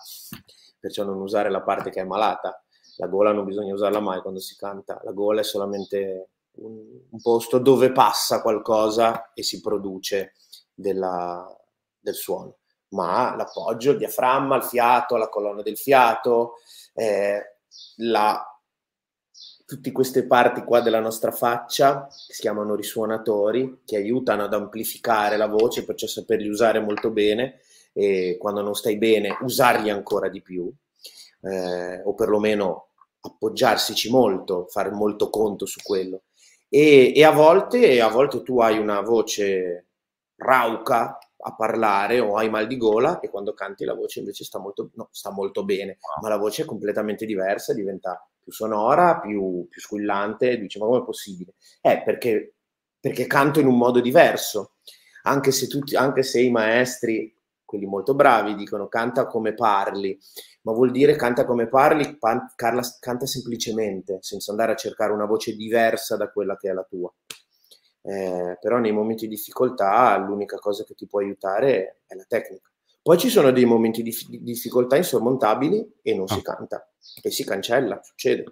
[0.78, 2.62] perciò non usare la parte che è malata,
[2.96, 6.78] la gola non bisogna usarla mai quando si canta, la gola è solamente un,
[7.10, 10.34] un posto dove passa qualcosa e si produce
[10.74, 11.44] della,
[11.98, 16.54] del suono, ma l'appoggio, il diaframma, il fiato, la colonna del fiato,
[16.94, 17.56] eh,
[17.96, 18.51] la
[19.72, 25.38] tutte queste parti qua della nostra faccia, che si chiamano risuonatori, che aiutano ad amplificare
[25.38, 27.60] la voce, perciò saperli usare molto bene
[27.94, 30.70] e quando non stai bene usarli ancora di più,
[31.40, 32.88] eh, o perlomeno
[33.20, 36.24] appoggiarsici molto, fare molto conto su quello.
[36.68, 39.86] E, e a, volte, a volte tu hai una voce
[40.36, 44.58] rauca a parlare o hai mal di gola e quando canti la voce invece sta
[44.58, 49.66] molto, no, sta molto bene, ma la voce è completamente diversa, diventa più sonora, più,
[49.68, 51.54] più squillante, dici ma come è possibile?
[51.80, 52.54] Eh, perché,
[52.98, 54.76] perché canto in un modo diverso,
[55.22, 57.34] anche se, tutti, anche se i maestri,
[57.64, 60.18] quelli molto bravi, dicono canta come parli,
[60.62, 65.24] ma vuol dire canta come parli, pan, Carla, canta semplicemente, senza andare a cercare una
[65.24, 67.12] voce diversa da quella che è la tua.
[68.04, 72.71] Eh, però nei momenti di difficoltà l'unica cosa che ti può aiutare è la tecnica.
[73.02, 76.34] Poi ci sono dei momenti di, di difficoltà insormontabili e non ah.
[76.34, 76.88] si canta,
[77.20, 78.44] e si cancella, succede.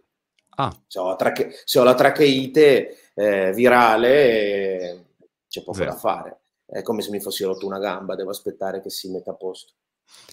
[0.56, 0.76] Ah.
[0.88, 5.14] Se, ho trache- se, ho la tracheite eh, virale
[5.48, 5.90] c'è poco Zero.
[5.90, 6.40] da fare.
[6.66, 9.74] È come se mi fossi rotto una gamba, devo aspettare che si metta a posto.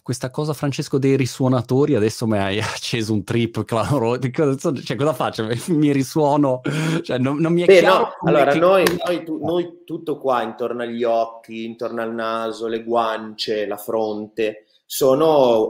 [0.02, 4.18] Questa cosa, Francesco, dei risuonatori, adesso mi hai acceso un trip, claro.
[4.20, 5.48] Cioè, cosa faccio?
[5.68, 6.62] Mi risuono?
[7.02, 7.82] Cioè, non, non mi è Beh.
[7.82, 8.14] No.
[8.24, 8.60] Allora, che...
[8.60, 13.78] noi, noi, tu, noi, tutto qua, intorno agli occhi, intorno al naso, le guance, la
[13.78, 15.28] fronte, sono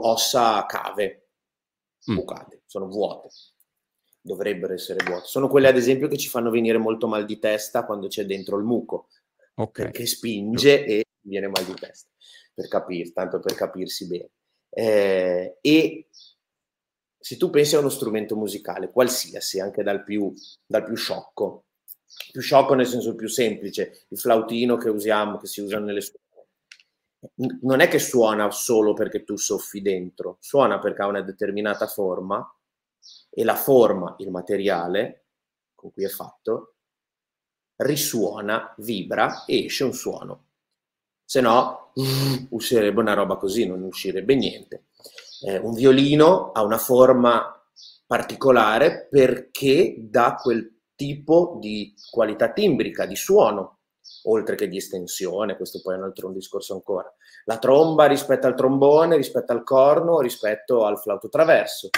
[0.08, 1.30] ossa cave,
[2.04, 2.60] bucate, mm.
[2.66, 3.28] sono vuote.
[4.20, 5.24] Dovrebbero essere vuote.
[5.26, 8.56] Sono quelle, ad esempio, che ci fanno venire molto mal di testa quando c'è dentro
[8.56, 9.08] il muco,
[9.54, 9.86] okay.
[9.86, 12.08] perché spinge e viene mal di testa
[12.54, 14.30] per capire, tanto per capirsi bene.
[14.70, 16.08] Eh, e
[17.18, 20.32] se tu pensi a uno strumento musicale, qualsiasi, anche dal più,
[20.66, 21.66] dal più sciocco,
[22.32, 26.26] più sciocco nel senso più semplice, il flautino che usiamo, che si usa nelle scuole,
[27.62, 32.44] non è che suona solo perché tu soffi dentro, suona perché ha una determinata forma
[33.30, 35.26] e la forma, il materiale
[35.74, 36.74] con cui è fatto,
[37.76, 40.47] risuona, vibra e esce un suono
[41.28, 41.92] se no
[42.48, 44.84] uscirebbe una roba così, non uscirebbe niente.
[45.46, 47.54] Eh, un violino ha una forma
[48.06, 53.80] particolare perché dà quel tipo di qualità timbrica, di suono,
[54.22, 57.14] oltre che di estensione, questo poi è un altro discorso ancora.
[57.44, 61.90] La tromba rispetto al trombone, rispetto al corno, rispetto al flauto traverso.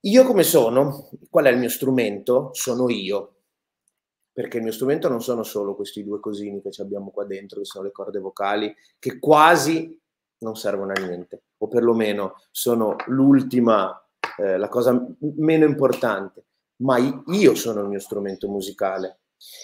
[0.00, 1.08] Io come sono?
[1.30, 2.50] Qual è il mio strumento?
[2.52, 3.36] Sono io
[4.32, 7.66] perché il mio strumento non sono solo questi due cosini che abbiamo qua dentro, che
[7.66, 10.00] sono le corde vocali, che quasi
[10.38, 14.04] non servono a niente, o perlomeno sono l'ultima,
[14.38, 15.06] eh, la cosa
[15.36, 19.20] meno importante, ma io sono il mio strumento musicale.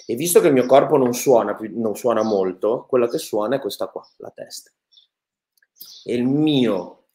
[0.06, 3.60] E visto che il mio corpo non suona, non suona molto, quello che suona è
[3.60, 4.70] questa qua, la testa.
[6.04, 7.06] E il mio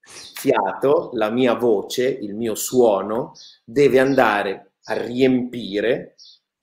[0.00, 3.32] fiato, la mia voce, il mio suono
[3.64, 6.13] deve andare a riempire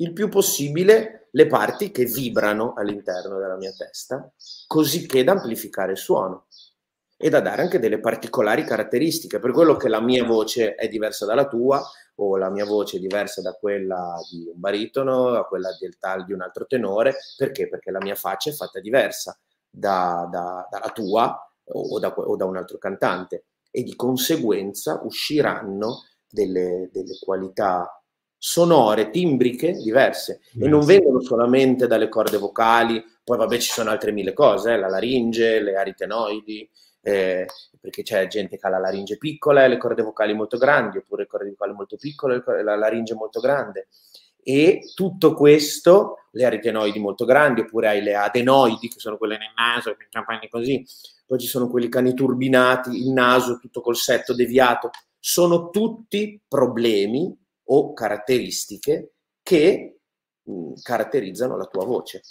[0.01, 4.31] il più possibile le parti che vibrano all'interno della mia testa,
[4.67, 6.47] così che da amplificare il suono
[7.15, 11.25] e da dare anche delle particolari caratteristiche, per quello che la mia voce è diversa
[11.25, 11.81] dalla tua
[12.15, 16.25] o la mia voce è diversa da quella di un baritono, da quella del tal
[16.25, 17.69] di un altro tenore, perché?
[17.69, 19.39] Perché la mia faccia è fatta diversa
[19.69, 26.05] da, da, dalla tua o da, o da un altro cantante e di conseguenza usciranno
[26.27, 28.00] delle, delle qualità
[28.43, 34.11] sonore, timbriche diverse e non vengono solamente dalle corde vocali, poi vabbè ci sono altre
[34.11, 36.67] mille cose, eh, la laringe, le aritenoidi,
[37.03, 37.45] eh,
[37.79, 41.21] perché c'è gente che ha la laringe piccola e le corde vocali molto grandi, oppure
[41.21, 43.89] le corde vocali molto piccole e la laringe molto grande.
[44.41, 49.53] E tutto questo, le aritenoidi molto grandi, oppure hai le adenoidi, che sono quelle nel
[49.55, 50.83] naso, che campagni così,
[51.27, 54.89] poi ci sono quelli cani turbinati, il naso tutto col setto deviato,
[55.19, 57.37] sono tutti problemi
[57.73, 59.99] o caratteristiche che
[60.43, 62.21] mh, mm, caratterizzano la tua voce.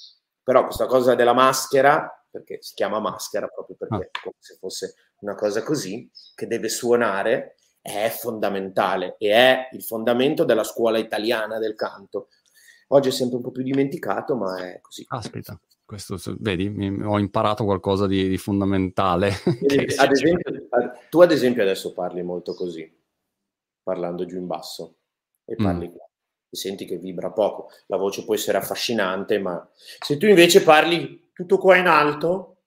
[0.43, 4.21] Però questa cosa della maschera, perché si chiama maschera proprio perché ah.
[4.23, 10.45] come se fosse una cosa così, che deve suonare, è fondamentale e è il fondamento
[10.45, 12.29] della scuola italiana del canto.
[12.89, 15.05] Oggi è sempre un po' più dimenticato, ma è così.
[15.09, 19.29] Aspetta, questo, vedi, mi, ho imparato qualcosa di, di fondamentale.
[19.97, 20.67] ad esempio,
[21.09, 22.91] tu ad esempio adesso parli molto così,
[23.83, 25.00] parlando giù in basso
[25.51, 25.93] e parli mm.
[26.53, 27.71] E senti che vibra poco.
[27.87, 32.63] La voce può essere affascinante, ma se tu invece parli tutto qua in alto,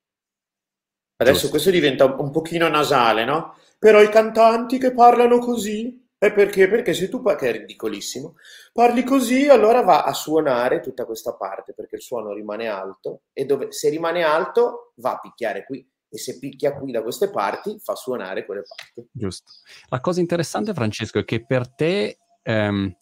[1.18, 1.50] adesso Giusto.
[1.50, 3.58] questo diventa un pochino nasale, no?
[3.78, 6.70] Però i cantanti che parlano così, è perché?
[6.70, 8.36] Perché se tu, che è ridicolissimo,
[8.72, 13.44] parli così, allora va a suonare tutta questa parte, perché il suono rimane alto, e
[13.44, 17.78] dove, se rimane alto va a picchiare qui, e se picchia qui da queste parti
[17.80, 19.10] fa suonare quelle parti.
[19.12, 19.52] Giusto.
[19.90, 22.96] La cosa interessante, Francesco, è che per te ehm,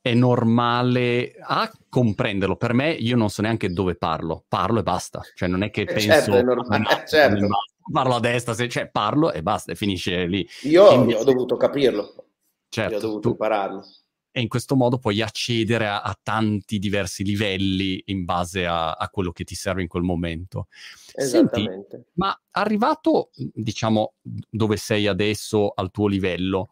[0.00, 2.56] è normale a comprenderlo.
[2.56, 5.20] Per me, io non so neanche dove parlo, parlo e basta.
[5.34, 6.12] Cioè, non è che Eh, penso.
[6.12, 7.46] certo, è normale, "Ah, no, certo.
[7.90, 10.46] Parlo a destra, se- cioè parlo e basta, e finisce lì.
[10.64, 12.26] Io, Invece- ho dovuto capirlo, io ho
[12.68, 13.84] Certo, dovuto tu- impararlo.
[14.30, 19.08] e in questo modo puoi accedere a, a tanti diversi livelli in base a, a
[19.08, 20.68] quello che ti serve in quel momento.
[20.70, 22.04] Senti, Esattamente.
[22.14, 26.70] ma arrivato, diciamo, dove sei adesso al tuo livello,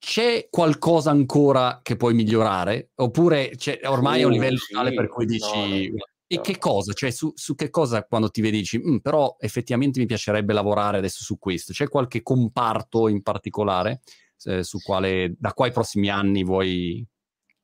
[0.00, 2.90] c'è qualcosa ancora che puoi migliorare?
[2.96, 5.92] Oppure c'è- ormai è un Uh, livello tale per cui dici...
[5.94, 6.40] no, E no.
[6.40, 6.92] che cosa?
[6.92, 10.98] Cioè, su, su che cosa quando ti vedi dici, "Mm, però effettivamente mi piacerebbe lavorare
[10.98, 11.72] adesso su questo?
[11.72, 14.00] C'è qualche comparto in particolare
[14.44, 17.04] eh, su quale, da qua ai prossimi anni vuoi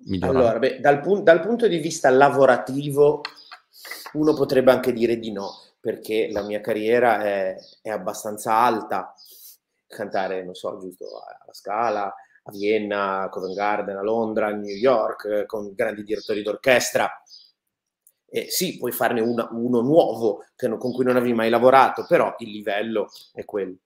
[0.07, 0.39] migliorare?
[0.39, 3.21] Allora, beh, dal, pun- dal punto di vista lavorativo,
[4.15, 9.15] uno potrebbe anche dire di no, perché la mia carriera è, è abbastanza alta.
[9.87, 14.75] Cantare, non so, giusto, alla Scala, a Vienna, a Covent Garden, a Londra, a New
[14.75, 17.11] York, con grandi direttori d'orchestra.
[18.29, 22.35] Eh, sì, puoi farne una- uno nuovo non- con cui non avevi mai lavorato, però
[22.39, 23.77] il livello è quello.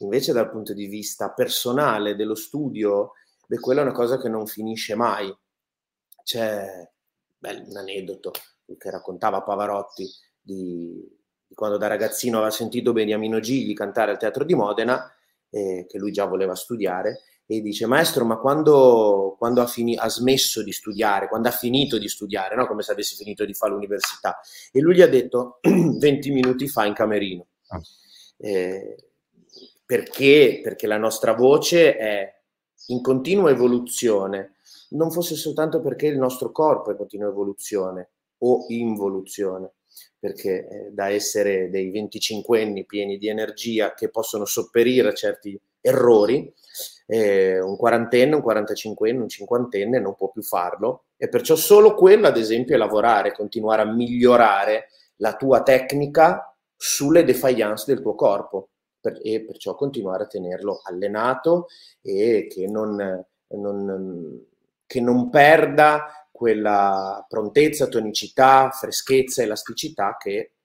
[0.00, 3.12] Invece dal punto di vista personale dello studio,
[3.46, 5.32] beh, quella è una cosa che non finisce mai.
[6.24, 6.88] C'è
[7.38, 8.32] beh, un aneddoto
[8.78, 10.08] che raccontava Pavarotti
[10.40, 11.06] di,
[11.46, 15.12] di quando da ragazzino aveva sentito Beniamino Gigli cantare al Teatro di Modena,
[15.52, 20.08] eh, che lui già voleva studiare, e dice, maestro, ma quando, quando ha, fini- ha
[20.08, 22.66] smesso di studiare, quando ha finito di studiare, no?
[22.66, 24.40] come se avesse finito di fare l'università?
[24.72, 27.46] E lui gli ha detto 20 minuti fa in camerino.
[27.68, 27.80] Ah.
[28.38, 28.96] Eh,
[29.84, 30.60] perché?
[30.62, 32.40] Perché la nostra voce è
[32.86, 34.54] in continua evoluzione,
[34.90, 39.74] non fosse soltanto perché il nostro corpo è in continua evoluzione o involuzione,
[40.22, 45.60] perché eh, da essere dei 25 anni pieni di energia che possono sopperire a certi
[45.80, 46.52] errori,
[47.06, 51.06] eh, un quarantenne, un 45 un cinquantenne non può più farlo.
[51.16, 57.24] E perciò solo quello, ad esempio, è lavorare, continuare a migliorare la tua tecnica sulle
[57.24, 58.68] defiance del tuo corpo
[59.00, 61.66] per- e perciò continuare a tenerlo allenato
[62.00, 62.94] e che non,
[63.48, 64.46] non-
[64.92, 70.56] che non perda quella prontezza, tonicità, freschezza, elasticità che,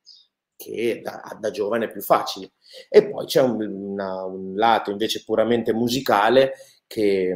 [0.58, 2.52] che da, da giovane è più facile.
[2.90, 6.54] E poi c'è un, una- un lato invece puramente musicale
[6.88, 7.34] che,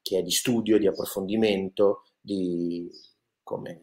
[0.00, 2.88] che è di studio, di approfondimento, di,
[3.42, 3.80] come,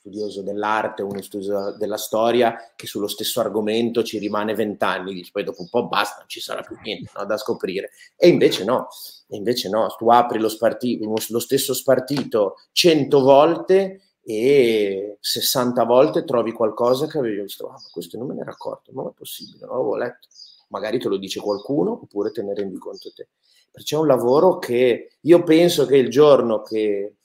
[0.00, 5.60] studioso dell'arte, uno studioso della storia, che sullo stesso argomento ci rimane vent'anni, poi dopo
[5.60, 7.90] un po' basta, non ci sarà più niente no, da scoprire.
[8.16, 8.88] E invece no,
[9.28, 16.24] e invece no, tu apri lo, sparti- lo stesso spartito cento volte e 60 volte
[16.24, 19.12] trovi qualcosa che avevi visto, ah, ma questo non me ne ero accorto, non è
[19.14, 20.28] possibile, non l'avevo letto.
[20.68, 23.28] Magari te lo dice qualcuno oppure te ne rendi conto te.
[23.70, 27.16] Perciò è un lavoro che io penso che il giorno che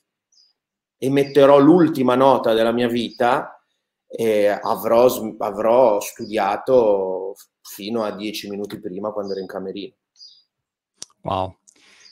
[0.98, 3.60] emetterò l'ultima nota della mia vita
[4.08, 5.06] eh, avrò,
[5.38, 9.94] avrò studiato fino a dieci minuti prima quando ero in camerino.
[11.22, 11.56] Wow.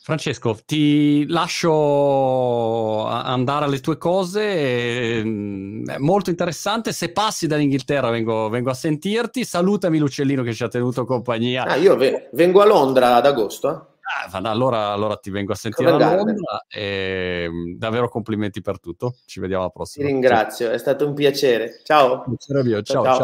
[0.02, 5.22] Francesco, ti lascio andare alle tue cose.
[5.24, 6.92] mm, È molto interessante.
[6.92, 9.46] Se passi dall'Inghilterra vengo, vengo a sentirti.
[9.46, 11.64] Salutami l'uccellino che ci ha tenuto compagnia.
[11.64, 13.93] Ah, io ve- vengo a Londra ad agosto.
[14.06, 16.14] Ah, allora, allora ti vengo a sentire a.
[16.16, 16.64] Londra.
[16.68, 19.16] E, mm, davvero complimenti per tutto.
[19.24, 20.06] Ci vediamo alla Ti prossima.
[20.06, 21.80] ringrazio, è stato un piacere.
[21.84, 22.08] Ciao.
[22.08, 22.24] Ciao.
[22.24, 22.82] Piacere mio.
[22.82, 23.04] Ciao, Ciao, ciao.
[23.04, 23.22] ciao.